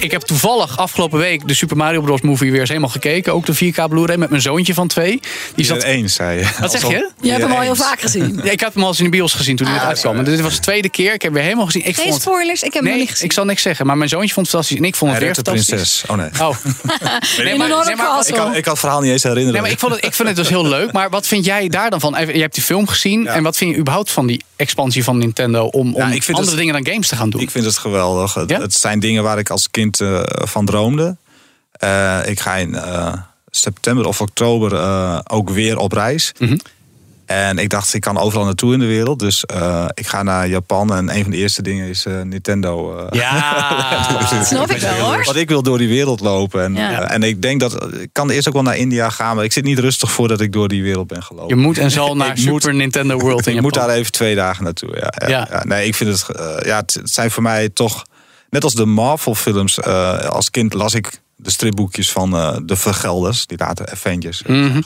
[0.03, 2.21] Ik heb toevallig afgelopen week de Super Mario Bros.
[2.21, 3.33] movie weer eens helemaal gekeken.
[3.33, 5.19] Ook de 4K Blu-ray met mijn zoontje van twee.
[5.55, 5.83] Die zat...
[5.83, 6.45] eens, zei je.
[6.59, 7.09] Wat zeg je?
[7.21, 8.39] Je hebt hem al heel vaak gezien.
[8.43, 10.17] Ja, ik had hem al eens in de bios gezien toen hij net Ah, uitkwam.
[10.17, 11.13] En dit was de tweede keer.
[11.13, 11.81] Ik heb hem weer helemaal gezien.
[11.85, 12.23] Ik Geen vond het...
[12.23, 13.25] spoilers, ik heb hem nog Nee, niet gezien.
[13.25, 13.85] ik zal niks zeggen.
[13.85, 14.79] Maar mijn zoontje vond het fantastisch.
[14.79, 16.05] En ik vond het Hij weer redt de fantastisch.
[16.05, 16.09] prinses.
[16.09, 16.47] Oh nee.
[16.49, 16.57] Oh.
[17.45, 17.89] Nee, maar-
[18.27, 19.53] Ik kan, ik kan het verhaal niet eens herinneren.
[19.53, 20.91] Nee, maar ik, vond het, ik vind het dus heel leuk.
[20.91, 22.15] Maar wat vind jij daar dan van?
[22.33, 23.27] Je hebt die film gezien.
[23.27, 25.65] En wat vind je überhaupt van die expansie van Nintendo...
[25.65, 27.41] om, om ik vind andere dingen dan games te gaan doen?
[27.41, 28.33] Ik vind het geweldig.
[28.33, 31.17] Het, het zijn dingen waar ik als kind eh, van droomde.
[31.71, 33.13] Eh, ik ga in eh,
[33.49, 34.71] september of oktober
[35.29, 36.31] ook weer op reis.
[36.39, 36.57] Mhm.
[37.33, 39.19] En ik dacht, ik kan overal naartoe in de wereld.
[39.19, 40.93] Dus eh, ik ga naar Japan.
[40.95, 42.97] En een van de eerste dingen is eh, Nintendo.
[42.97, 43.05] eh.
[43.19, 44.07] Ja,
[44.37, 45.23] Dat snap ik wel hoor.
[45.23, 46.63] Want ik wil door die wereld lopen.
[46.63, 47.09] En, Ja.
[47.09, 47.93] en ik denk dat.
[47.93, 49.35] Ik kan eerst ook wel naar India gaan.
[49.35, 51.55] Maar ik zit niet rustig voordat ik door die wereld ben gelopen.
[51.55, 53.89] Je moet en zal naar Super moet- Nintendo World in ik moet Japan.
[53.89, 54.95] daar even twee dagen naartoe.
[54.95, 55.47] Ja, ja, Ja.
[55.51, 55.63] ja.
[55.65, 56.25] nee, ik vind het.
[56.65, 58.03] ja, het, het zijn voor mij toch.
[58.49, 59.79] Net als de Marvel-films.
[59.79, 63.45] eh, als kind las ik de stripboekjes van eh, de Vergelders.
[63.47, 64.43] Die later Avengers.
[64.43, 64.81] Mhm.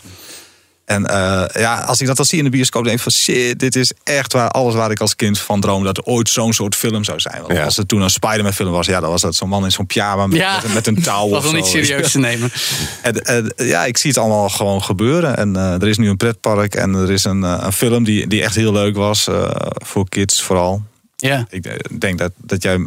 [0.88, 3.60] En eh, ja, als ik dat dan zie in de bioscoop, denk ik van shit,
[3.60, 5.86] dit is echt waar, alles waar ik als kind van droomde.
[5.86, 7.42] Dat er ooit zo'n soort film zou zijn.
[7.42, 7.64] Want Ja.
[7.64, 9.86] Als er toen een Spider-Man film was, ja, dan was dat zo'n man in zo'n
[9.86, 10.60] pyjama met, Ja.
[10.64, 11.28] met, met een touw.
[11.30, 12.52] Dat of was wel niet serieus te nemen.
[13.02, 15.38] En, en, ja, ik zie het allemaal gewoon gebeuren.
[15.38, 18.28] En eh, er is nu een pretpark en er is een, eh, een film die,
[18.28, 19.28] die echt heel leuk was.
[19.28, 19.50] eh,
[19.86, 20.82] voor kids vooral.
[21.18, 21.46] Ja.
[21.50, 22.86] Ik denk dat, dat jij...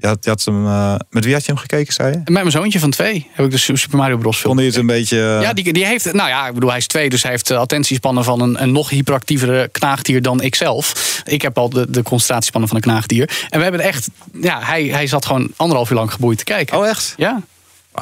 [0.00, 2.16] Je had, je had hem, eh, met wie had je hem gekeken, zei je?
[2.16, 4.38] Met mijn zoontje van twee heb ik de Super Mario Bros.
[4.38, 4.52] film.
[4.52, 5.16] Vond je het een beetje...
[5.36, 7.46] eh, Ja, die, die heeft, nou ja, ik bedoel, hij is twee, dus hij heeft
[7.46, 11.20] de attentiespannen van een, een nog hyperactievere knaagdier dan ikzelf.
[11.24, 13.28] Ik heb al de, de concentratiespannen van een knaagdier.
[13.48, 14.08] En we hebben het echt,
[14.40, 16.78] ja, hij, hij zat gewoon anderhalf uur lang geboeid te kijken.
[16.78, 17.14] Oh, echt?
[17.16, 17.42] Ja.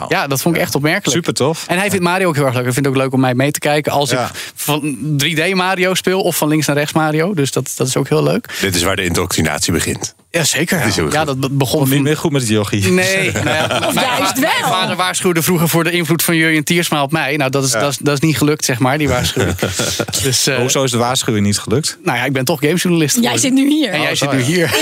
[0.09, 1.17] Ja, dat vond ik echt opmerkelijk.
[1.17, 1.65] Super tof.
[1.69, 2.63] En hij vindt Mario ook heel erg leuk.
[2.65, 4.25] Hij vindt het ook leuk om mij mee te kijken als Ja.
[4.25, 7.35] ik van 3D Mario speel of van links naar rechts Mario.
[7.35, 8.57] Dus dat, dat is ook heel leuk.
[8.61, 10.15] Dit is waar de indoctrinatie begint.
[10.35, 11.11] Ja, zeker.
[11.11, 12.91] Ja, dat be- begon niet van- meer goed met het jochie.
[12.91, 14.71] Nee, nou ja, mijn, juist mijn wel.
[14.71, 17.37] vader waarschuwde vroeger voor de invloed van Jurjen Tiersma op mij.
[17.37, 19.57] Nou, dat is, dat is, dat is niet gelukt, zeg maar, die waarschuwing.
[20.23, 21.99] dus, eh, Hoezo is de waarschuwing niet gelukt?
[22.05, 23.91] nou ja, ik ben toch gamejournalist Jij zit nu hier.
[23.91, 24.75] En jij Oh, zit nu hier.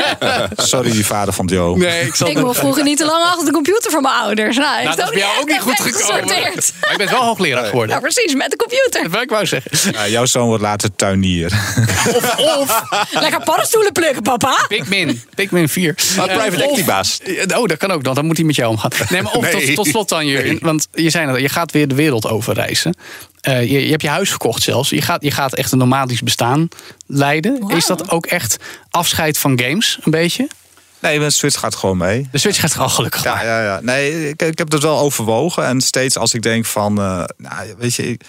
[0.56, 1.78] Sorry, die vader van Joe.
[1.78, 4.56] Nee, ik Ik mocht vroeger niet te lang achter de computer van mijn ouders.
[4.56, 6.00] Nou, Nou, dat is bij jou ook niet goed gekomen.
[6.06, 6.72] gesorteerd.
[6.80, 8.00] Maar je bent wel hoogleraar Ja, geworden.
[8.00, 9.02] precies, met de computer.
[9.02, 9.70] Dat wil ik wou zeggen.
[9.92, 11.52] Ja, jouw zoon wordt later tuinier.
[12.14, 14.56] Of, of Lekker paddenstoelen plukken, papa.
[14.88, 15.22] Pikmin.
[15.34, 15.94] Pikmin 4.
[16.16, 17.20] Maar Eh, private baas.
[17.56, 18.14] Oh, dat kan ook dan.
[18.14, 18.90] Dan moet hij met jou omgaan.
[19.08, 19.66] Nee, maar of Nee.
[19.66, 20.58] tot, tot slot dan, Jurjen.
[20.60, 22.94] Want je zei net, al, je gaat weer de wereld over reizen.
[23.40, 24.90] Eh, je, je hebt je huis verkocht zelfs.
[24.90, 26.68] Je gaat, je gaat echt een nomadisch bestaan
[27.06, 27.68] leiden.
[27.68, 28.56] Is dat ook echt
[28.90, 30.48] afscheid van games, een beetje?
[31.00, 32.28] Nee, mijn Switch gaat gewoon mee.
[32.32, 33.80] De Switch gaat er al gelukkig Ja, ja, ja.
[33.80, 35.64] Nee, ik, ik heb dat wel overwogen.
[35.66, 38.22] En steeds als ik denk van, eh, nou, weet je, ik,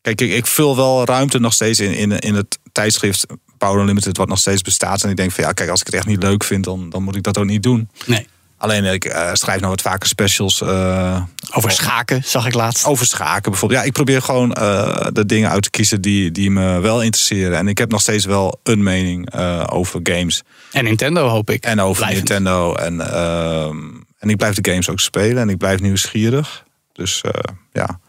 [0.00, 3.26] kijk, ik, ik vul wel ruimte nog steeds in, in, in het tijdschrift
[3.58, 5.02] Power Unlimited, wat nog steeds bestaat.
[5.02, 7.02] En ik denk van, ja, kijk, als ik het echt niet leuk vind, dan, dan
[7.02, 7.88] moet ik dat ook niet doen.
[8.06, 8.26] Nee.
[8.60, 12.84] Alleen, ik eh, schrijf nou wat vaker specials eh, Over schaken zag ik laatst.
[12.84, 13.80] over schaken bijvoorbeeld.
[13.80, 17.58] Ja, ik probeer gewoon eh, de dingen uit te kiezen die, die me wel interesseren.
[17.58, 20.42] En ik heb nog steeds wel een mening eh, over games.
[20.72, 21.64] En Nintendo hoop ik.
[21.64, 22.28] En over Blijvend.
[22.28, 22.74] Nintendo.
[22.74, 23.76] En, ehm,
[24.18, 25.42] en ik blijf de games ook spelen.
[25.42, 26.64] En ik blijf nieuwsgierig.
[26.92, 27.30] Dus eh,
[27.72, 28.00] ja.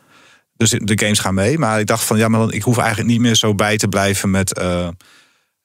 [0.57, 1.57] Dus de games gaan mee.
[1.57, 3.87] Maar ik dacht van ja, maar dan, ik hoef eigenlijk niet meer zo bij te
[3.87, 4.61] blijven met.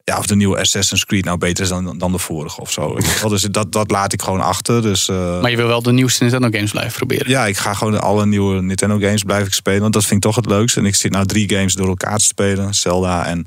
[0.05, 2.97] Ja, of de nieuwe Assassin's Creed nou beter is dan, dan de vorige of zo.
[3.29, 4.83] Dus dat, dat laat ik gewoon achter.
[4.83, 7.29] Dus eh, Maar je wil wel de nieuwste Nintendo games blijven proberen.
[7.29, 9.81] ja, ik ga gewoon alle nieuwe Nintendo games blijf ik spelen.
[9.81, 10.81] Want dat vind ik toch het leukste.
[10.81, 12.75] En ik zit nou drie games door elkaar te spelen.
[12.75, 13.47] Zelda en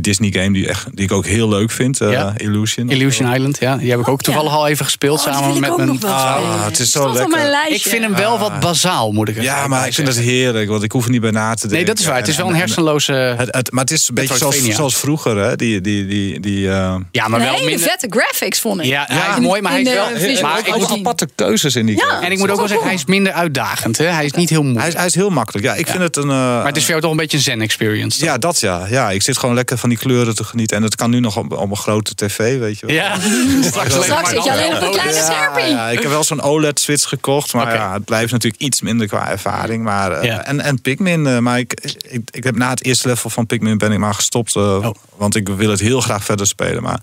[0.00, 2.00] die Disney game die, echt, die ik ook heel leuk vind.
[2.00, 2.32] eh, Ja.
[2.36, 2.88] Illusion.
[2.90, 3.76] Illusion Island, ja.
[3.76, 5.90] Die heb ik ook toevallig al even gespeeld Oh, samen met mijn...
[6.04, 6.64] Ah, spelen.
[6.64, 7.66] het is zo lekker.
[7.68, 10.16] Ik vind hem wel wat bazaal, moet ik Ja, even maar bij ik vind dat
[10.16, 10.32] zeggen.
[10.34, 11.76] heerlijk, want ik hoef er niet bij na te denken.
[11.76, 12.16] Nee, dat is waar.
[12.16, 13.12] Het is wel een En- en- hersenloze...
[13.12, 15.56] Het, het- maar het is een beetje zoals, zoals vroeger, hè?
[15.56, 17.88] Die, die, die, die, eh, Ja, maar wel hele minder...
[17.88, 18.86] vette graphics, vond ik.
[18.86, 20.06] Ja, hij is mooi, maar hij de wel...
[20.16, 22.04] visual Maar ik ook aparte keuzes in die Ja.
[22.04, 22.26] game.
[22.26, 23.98] en ik moet ook wel zeggen, hij is minder uitdagend.
[23.98, 24.04] Hè?
[24.06, 24.96] Hij is niet heel moeilijk.
[24.96, 25.66] Hij is, heel makkelijk.
[25.66, 26.22] Ja, ik vind het een.
[26.22, 28.24] eh, Maar het is voor jou toch een beetje een zen-experience.
[28.24, 28.86] Ja, dat ja.
[28.90, 29.10] ja.
[29.10, 30.76] Ik zit gewoon lekker van die kleuren te genieten.
[30.76, 32.94] En het kan nu nog op, op een grote tv, weet je wel.
[32.94, 33.16] Ja.
[33.70, 35.64] Straks, Straks zit je alleen op een kleine scherpie.
[35.64, 37.52] ja, ik heb wel zo'n OLED-switch gekocht.
[37.52, 39.82] Maar ja, het blijft natuurlijk iets minder qua ervaring.
[39.84, 40.44] Maar, eh, Ja.
[40.44, 41.26] en, en Pikmin.
[41.26, 41.72] eh, maar ik,
[42.08, 44.56] ik, ik heb na het eerste level van Pikmin ben ik maar gestopt.
[44.56, 44.94] eh, Oh.
[45.16, 46.82] Want ik wil het heel graag verder spelen.
[46.82, 47.00] Maar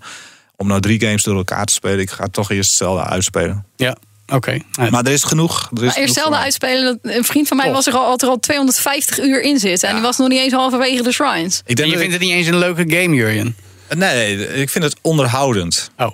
[0.56, 1.98] om nou drie games door elkaar te spelen...
[2.00, 3.64] ik ga toch eerst Zelda uitspelen.
[3.76, 3.96] Ja,
[4.26, 4.58] oké.
[4.90, 5.70] Maar er is genoeg.
[5.74, 6.38] Er is Maar eerst mij.
[6.38, 6.84] uitspelen.
[7.02, 7.74] dat- Een vriend van mij Toch.
[7.74, 9.88] was er al, had er al 250 uur in zitten.
[9.88, 11.62] En die was nog niet eens halverwege de shrines.
[11.66, 13.56] Ik denk en je dat vindt het niet eens een leuke game, Jurjen?
[13.96, 15.90] Nee, ik vind het onderhoudend.
[15.98, 16.12] Oh.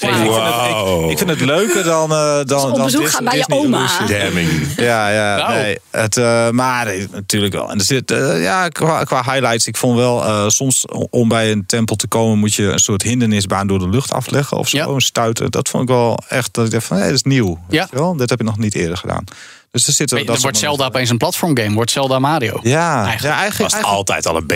[0.00, 3.24] Ik, vind het, ik, ik vind het leuker dan, eh dan, op dan bezoek gaan
[3.24, 3.88] bij je Disney oma.
[4.90, 5.78] Ja, ja, nee.
[5.90, 7.70] Het, eh, maar eh, natuurlijk wel.
[7.70, 11.66] En er zit, ja, qua, qua highlights, ik vond wel, eh, soms om bij een
[11.66, 14.76] tempel te komen, moet je een soort hindernisbaan door de lucht afleggen of zo.
[14.76, 14.86] Ja.
[14.86, 15.50] Een stuiten.
[15.50, 17.58] Dat vond ik wel echt, dat ik dacht van, hé, dat is nieuw.
[17.68, 17.80] Ja.
[17.80, 18.16] Weet je wel?
[18.16, 19.24] Dat heb ik nog niet eerder gedaan.
[19.70, 21.74] Dus er zitten dat wordt Zelda opeens een platformgame.
[21.74, 22.58] Wordt Zelda Mario.
[22.62, 23.34] Ja, Eigenlijk.
[23.34, 24.54] ja eigenlijk, Was eigenlijk altijd al een B.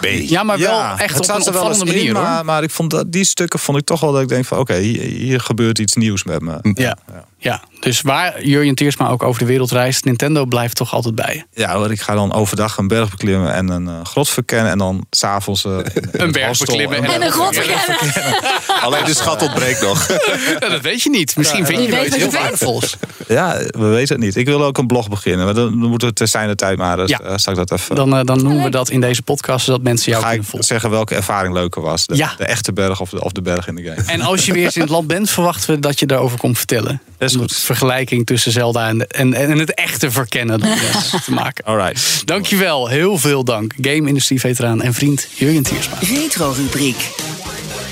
[0.00, 0.28] B.
[0.30, 2.22] Ja, maar wel ja, echt het op een er opvallende manier in, hoor.
[2.22, 4.58] Maar, maar ik vond dat, die stukken vond ik toch wel dat ik denk van
[4.58, 6.58] oké, hier, hier gebeurt iets nieuws met me.
[6.62, 6.96] Ja.
[7.38, 11.34] ja, dus waar Jurjen Teersma ook over de wereld reist, Nintendo blijft toch altijd bij
[11.52, 11.60] je.
[11.62, 14.72] Ja hoor, ik ga dan overdag een berg beklimmen en een eh, grot verkennen.
[14.72, 15.78] En dan s'avonds uh,
[16.12, 18.42] Een berg beklimmen En een grot verkennen.
[18.84, 20.06] Alleen de schat ontbreekt nog.
[20.60, 21.36] Ja, dat weet je niet.
[21.36, 22.96] Misschien vind je Wie wel iets heel je waardevols.
[23.28, 24.36] Ja, we weten het niet.
[24.36, 25.44] Ik wil ook een blog beginnen.
[25.44, 26.96] Maar dan, moeten we ter zijner tijd maar.
[26.96, 27.20] Dus Ja.
[27.20, 27.94] eh, zal ik dat even...
[27.94, 30.50] Dan, eh, dan noemen we dat in deze podcast, zodat mensen jou ga ik kunnen
[30.50, 30.68] volgen.
[30.68, 32.06] zeggen welke ervaring leuker was.
[32.06, 32.34] De, Ja.
[32.36, 34.02] de echte berg of de, of de berg in de game.
[34.06, 36.56] En als je weer eens in het land bent, verwachten we dat je daarover komt
[36.58, 37.00] vertellen.
[37.18, 37.52] Dat is goed.
[37.76, 40.76] Vergelijking tussen Zelda en, en, en het echte verkennen dan
[41.24, 41.64] te maken.
[41.64, 42.26] Alright.
[42.26, 43.72] Dankjewel, heel veel dank.
[43.80, 45.96] Game-industrie-veteraan en vriend Jurjen Tiersma.
[46.00, 47.10] Retro-rubriek.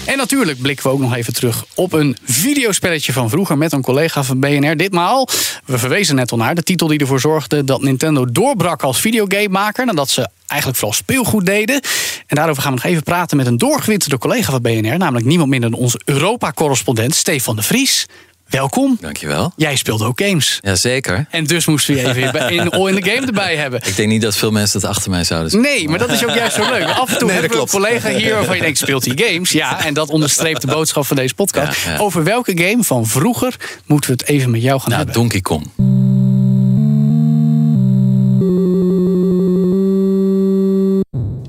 [0.04, 3.82] En natuurlijk blikken we ook nog even terug op een videospelletje van vroeger met een
[3.82, 4.76] collega van BNR.
[4.76, 5.28] Ditmaal,
[5.64, 9.86] we verwezen net al naar, de titel die ervoor zorgde dat Nintendo doorbrak als videogamemaker.
[9.86, 11.80] Nadat ze eigenlijk vooral speelgoed deden.
[12.26, 14.98] En daarover gaan we nog even praten met een doorgewinterde collega van BNR.
[14.98, 18.06] Namelijk niemand minder dan onze Europa-correspondent Stefan de Vries.
[18.52, 18.96] Welkom.
[19.00, 19.52] Dankjewel.
[19.56, 20.58] Jij speelt ook games.
[20.62, 21.26] Jazeker.
[21.30, 23.80] En dus moesten we je even in All in the Game erbij hebben.
[23.86, 25.60] Ik denk niet dat veel mensen dat achter mij zouden zien.
[25.60, 26.84] Nee, maar dat is ook juist zo leuk.
[26.84, 29.50] Af en toe Nee, hebben we een collega hier waarvan je denkt, speelt hij games?
[29.50, 31.84] Ja, en dat onderstreept de boodschap van deze podcast.
[31.84, 31.98] Ja, ja.
[31.98, 35.20] Over welke game van vroeger moeten we het even met jou gaan Nou, hebben?
[35.20, 35.70] Donkey Kong.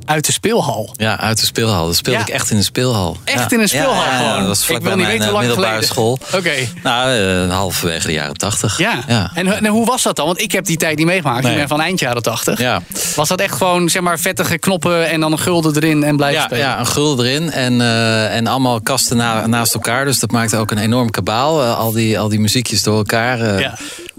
[0.06, 0.90] Uit de speelhal.
[0.98, 1.86] Ja, uit de speelhal.
[1.86, 2.26] Dat speelde Ja.
[2.26, 3.18] ik echt in de speelhal.
[3.24, 4.38] Echt in een speelhal gewoon.
[4.40, 5.96] Dat was Ik vlakbij wil niet mijn weten eh, hoe lang middelbare geleden.
[5.96, 6.40] school.
[6.40, 6.68] Oké.
[6.84, 7.18] Nou,
[7.50, 8.78] eh, halverwege de jaren tachtig.
[8.78, 9.32] Ja.
[9.34, 10.26] En, en hoe was dat dan?
[10.26, 11.44] Want ik heb die tijd niet meegemaakt.
[11.44, 11.52] Nee.
[11.52, 12.60] Ik ben van eind jaren 80.
[12.60, 12.82] Ja.
[13.16, 16.42] Was dat echt gewoon, zeg maar, vettige knoppen en dan een gulden erin en blijven
[16.44, 16.64] spelen?
[16.64, 20.06] ja, een gulden erin en, eh, en allemaal kasten na- naast elkaar.
[20.06, 21.62] Dus dat maakte ook een enorm kabaal.
[21.64, 23.60] Al, die, al die muziekjes door elkaar.
[23.60, 23.78] Ja.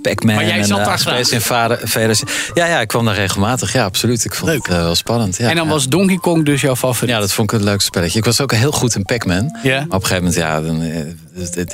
[0.08, 2.22] Pac-Man Maar jij en zat eh, daar Space Invaders.
[2.54, 3.72] Ja, ja, ik kwam daar regelmatig.
[3.72, 4.24] Ja, absoluut.
[4.24, 4.66] Ik vond Leuk.
[4.66, 5.36] het eh, wel spannend.
[5.36, 5.70] Ja, en dan ja.
[5.70, 7.14] was Donkey Kong dus jouw favoriet?
[7.14, 8.18] Ja, dat vond ik een leuk spelletje.
[8.18, 9.56] Ik was ook heel goed in Pac-Man.
[9.62, 9.78] Ja.
[9.78, 11.00] Op een gegeven moment, ja, dan, eh,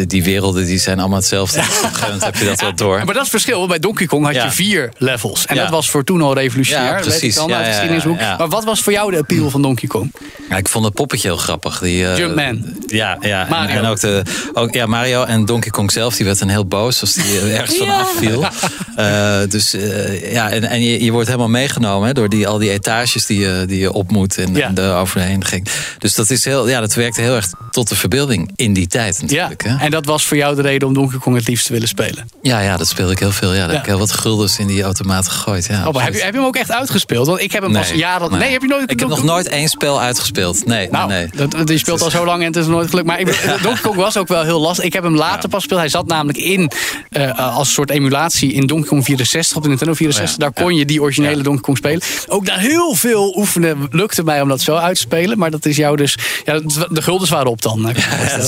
[0.07, 1.61] die werelden die zijn allemaal hetzelfde.
[1.71, 2.97] Dus een moment heb je dat wel door.
[2.97, 3.67] Maar dat is het verschil.
[3.67, 4.53] Bij Donkey Kong had je Ja.
[4.53, 5.47] vier levels.
[5.47, 5.63] En Ja.
[5.63, 6.95] dat was voor toen al revolutionair.
[6.95, 7.35] Ja, precies.
[7.35, 8.37] dan Ja, uit de ja, ja, ja.
[8.37, 10.13] Maar wat was voor jou de appeal van Donkey Kong?
[10.49, 11.79] Ja, ik vond het poppetje heel grappig.
[11.79, 12.65] Die, eh, Jumpman.
[12.87, 13.47] Ja, ja.
[13.51, 13.77] Mario.
[13.77, 17.01] en ook, de, ook ja, Mario en Donkey Kong zelf, die werd dan heel boos
[17.01, 18.01] als die eh, ergens van Ja.
[18.01, 18.45] afviel.
[18.97, 19.71] Eh, dus
[20.33, 23.39] ja, en, en je, je wordt helemaal meegenomen hè, door die, al die etages die
[23.41, 24.67] je, die je op moet en, Ja.
[24.67, 25.69] en er overheen ging.
[25.99, 29.23] Dus dat, is heel, ja, dat werkte heel erg tot de verbeelding in die tijd
[29.27, 29.81] Ja, natuurlijk.
[29.81, 29.85] Hè?
[29.85, 32.29] en dat was voor jou de reden om Donkey Kong het liefst te willen spelen.
[32.43, 33.53] Ja, ja, dat speelde ik heel veel.
[33.55, 33.73] Ja, daar Ja.
[33.73, 35.67] heb ik heel wat guldens in die automaten gegooid.
[35.67, 37.27] Ja, Oh, heb, je, heb je hem ook echt uitgespeeld?
[37.27, 38.31] Want ik heb hem pas jaren...
[38.39, 38.91] Nee, heb je nooit...
[38.91, 40.67] Ik heb nog nooit één spel uitgespeeld.
[40.67, 41.49] Nee, Nou, nee, nee.
[41.49, 43.07] dat, die speelt al zo lang en het is nooit gelukt.
[43.07, 43.27] Maar ik,
[43.63, 44.85] Donkey Kong was ook wel heel lastig.
[44.85, 45.81] Ik heb hem later pas gespeeld.
[45.81, 46.71] Hij zat namelijk in
[47.11, 50.37] eh, als een soort emulatie in Donkey Kong 64 op de Nintendo 64.
[50.37, 52.03] Ja, Daar kon je die originele Donkey Kong spelen.
[52.29, 55.39] Ook na heel veel oefenen lukte mij om dat zo uit te spelen.
[55.39, 56.17] Maar dat is jou dus...
[56.45, 57.95] Ja, de guldens waren op dan.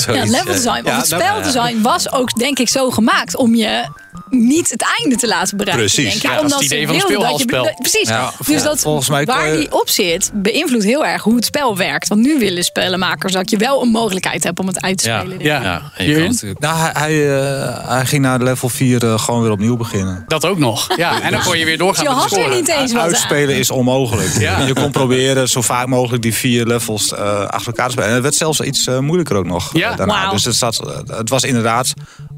[0.06, 0.82] Ja, level design.
[0.92, 1.00] Ja.
[1.02, 3.84] Of het Ja, speldesign was ook, denk ik, zo gemaakt om je
[4.30, 5.84] niet het einde te laten bereiken.
[5.86, 6.04] Precies.
[6.04, 6.22] Denk ik.
[6.22, 7.82] Ja, dat is Omdat het idee van een wilden dat je- speelhalspel.
[7.90, 8.08] Precies.
[8.08, 11.44] Ja, dus dat volgens mij waar je- die op zit, beïnvloedt heel erg hoe het
[11.44, 12.08] spel werkt.
[12.08, 15.20] Want nu willen spellenmakers dat je wel een mogelijkheid hebt om het uit te Ja,
[15.20, 15.38] spelen.
[15.40, 15.62] Ja.
[15.62, 15.82] ja.
[15.96, 19.50] En je kan Nou, hij, hij, eh, hij ging naar level 4 eh, gewoon weer
[19.50, 20.24] opnieuw beginnen.
[20.26, 20.96] Dat ook nog.
[20.96, 22.54] Ja, en dan kon je weer doorgaan Je met de had er score.
[22.56, 23.08] niet eens wat aan.
[23.08, 24.38] Uitspelen is onmogelijk.
[24.38, 24.58] Ja.
[24.60, 28.08] Je kon proberen zo vaak mogelijk die vier levels eh, achter elkaar te spelen.
[28.08, 29.94] En het werd zelfs iets moeilijker ook nog Ja?
[29.94, 30.30] daarna.
[30.30, 31.92] Dus het, zat, het was inderdaad,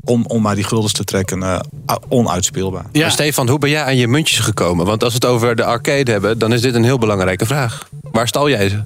[0.05, 1.59] om, om maar die guldens te trekken, eh,
[2.09, 2.85] onuitspeelbaar.
[2.93, 3.01] Ja.
[3.01, 4.87] Maar Stefan, hoe ben jij aan je muntjes gekomen?
[4.87, 7.89] Want als we het over de arcade hebben, dan is dit een heel belangrijke vraag.
[8.01, 8.83] Waar stal jij ze?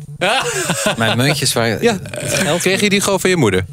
[0.96, 1.82] Mijn muntjes waar.
[1.82, 1.98] Ja,
[2.58, 3.64] kreeg je die gewoon van je moeder?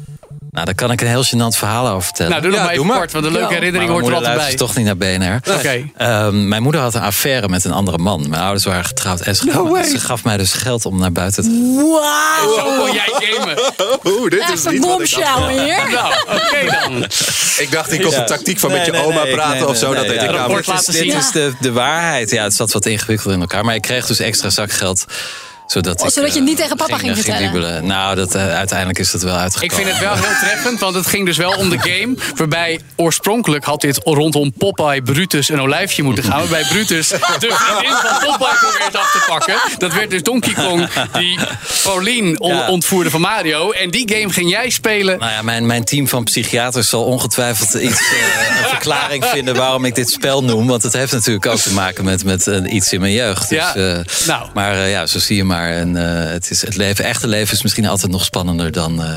[0.56, 2.30] Nou, daar kan ik een heel gênant verhaal over vertellen.
[2.30, 2.98] Nou, doe dat Ja, maar even maar.
[2.98, 3.54] kort, want een leuke Ja.
[3.54, 4.54] herinnering hoort er altijd bij.
[4.54, 5.40] toch niet naar BNR.
[5.54, 5.88] Oké.
[5.96, 8.28] Ehm, mijn moeder had een affaire met een andere man.
[8.28, 9.20] Mijn ouders waren getrouwd.
[9.20, 12.54] En ze, gaf, ze gaf mij dus geld om naar buiten te Wauw.
[12.56, 13.58] Zo kon jij gamen.
[14.12, 15.90] Oeh, dit Echt een bombshell hier.
[15.90, 17.04] Nou, oké dan.
[17.64, 19.76] Ik dacht, die komt de tactiek van met je Nee, oma nee, praten nee, of
[19.76, 19.86] zo.
[19.86, 20.46] nee, dat nee, deed ja.
[20.46, 20.64] ik.
[20.86, 22.30] Dit is, is de waarheid.
[22.30, 23.64] Ja, het zat wat ingewikkeld in elkaar.
[23.64, 25.04] Maar ik kreeg dus extra zakgeld
[25.66, 27.86] Zodat, Oh, ik, zodat je eh, niet tegen papa ging vertellen?
[27.86, 29.76] Nou, dat, eh, uiteindelijk is dat wel Ik uitgekomen.
[29.76, 32.14] vind het wel heel treffend, want het ging dus wel om de game.
[32.34, 36.38] Waarbij oorspronkelijk had dit rondom Popeye, Brutus en Olijfje moeten gaan.
[36.38, 39.54] Waarbij Brutus de vriendin van Popeye probeert af te pakken.
[39.78, 41.38] Dat werd dus Donkey Kong die
[41.82, 43.70] Pauline on- ontvoerde van Mario.
[43.70, 45.18] En die game ging jij spelen.
[45.18, 49.84] Nou ja, mijn, mijn team van psychiaters zal ongetwijfeld iets, eh, een verklaring vinden waarom
[49.84, 50.66] ik dit spel noem.
[50.66, 53.48] Want het heeft natuurlijk ook te maken met, met eh, iets in mijn jeugd.
[53.48, 54.48] Dus, Ja, eh, nou.
[54.54, 55.54] Maar eh, ja, zo zie je maar.
[55.64, 59.08] En, eh, het, is, het leven, echte leven is misschien altijd nog spannender dan, eh,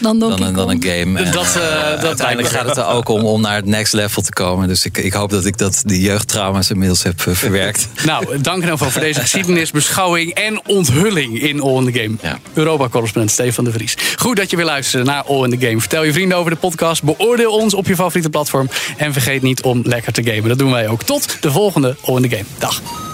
[0.00, 0.84] Dan dan, een, dan een Kong.
[0.84, 1.18] game.
[1.18, 4.22] En, Dat, eh, dat uiteindelijk gaat het er ook om om naar het next level
[4.22, 4.68] te komen.
[4.68, 7.88] Dus ik, ik hoop dat ik dat, die jeugdtrauma's inmiddels heb verwerkt.
[8.04, 12.00] Nou, dank in ieder geval voor deze geschiedenis, beschouwing en onthulling in All in the
[12.00, 12.14] Game.
[12.22, 12.38] Ja.
[12.52, 13.96] Europa-correspondent Stefan de Vries.
[14.16, 15.80] Goed dat je weer luistert naar All in the Game.
[15.80, 18.68] Vertel je vrienden over de podcast, beoordeel ons op je favoriete platform...
[18.96, 20.48] en vergeet niet om lekker te gamen.
[20.48, 21.02] Dat doen wij ook.
[21.02, 22.48] Tot de volgende All in the Game.
[22.58, 23.13] Dag.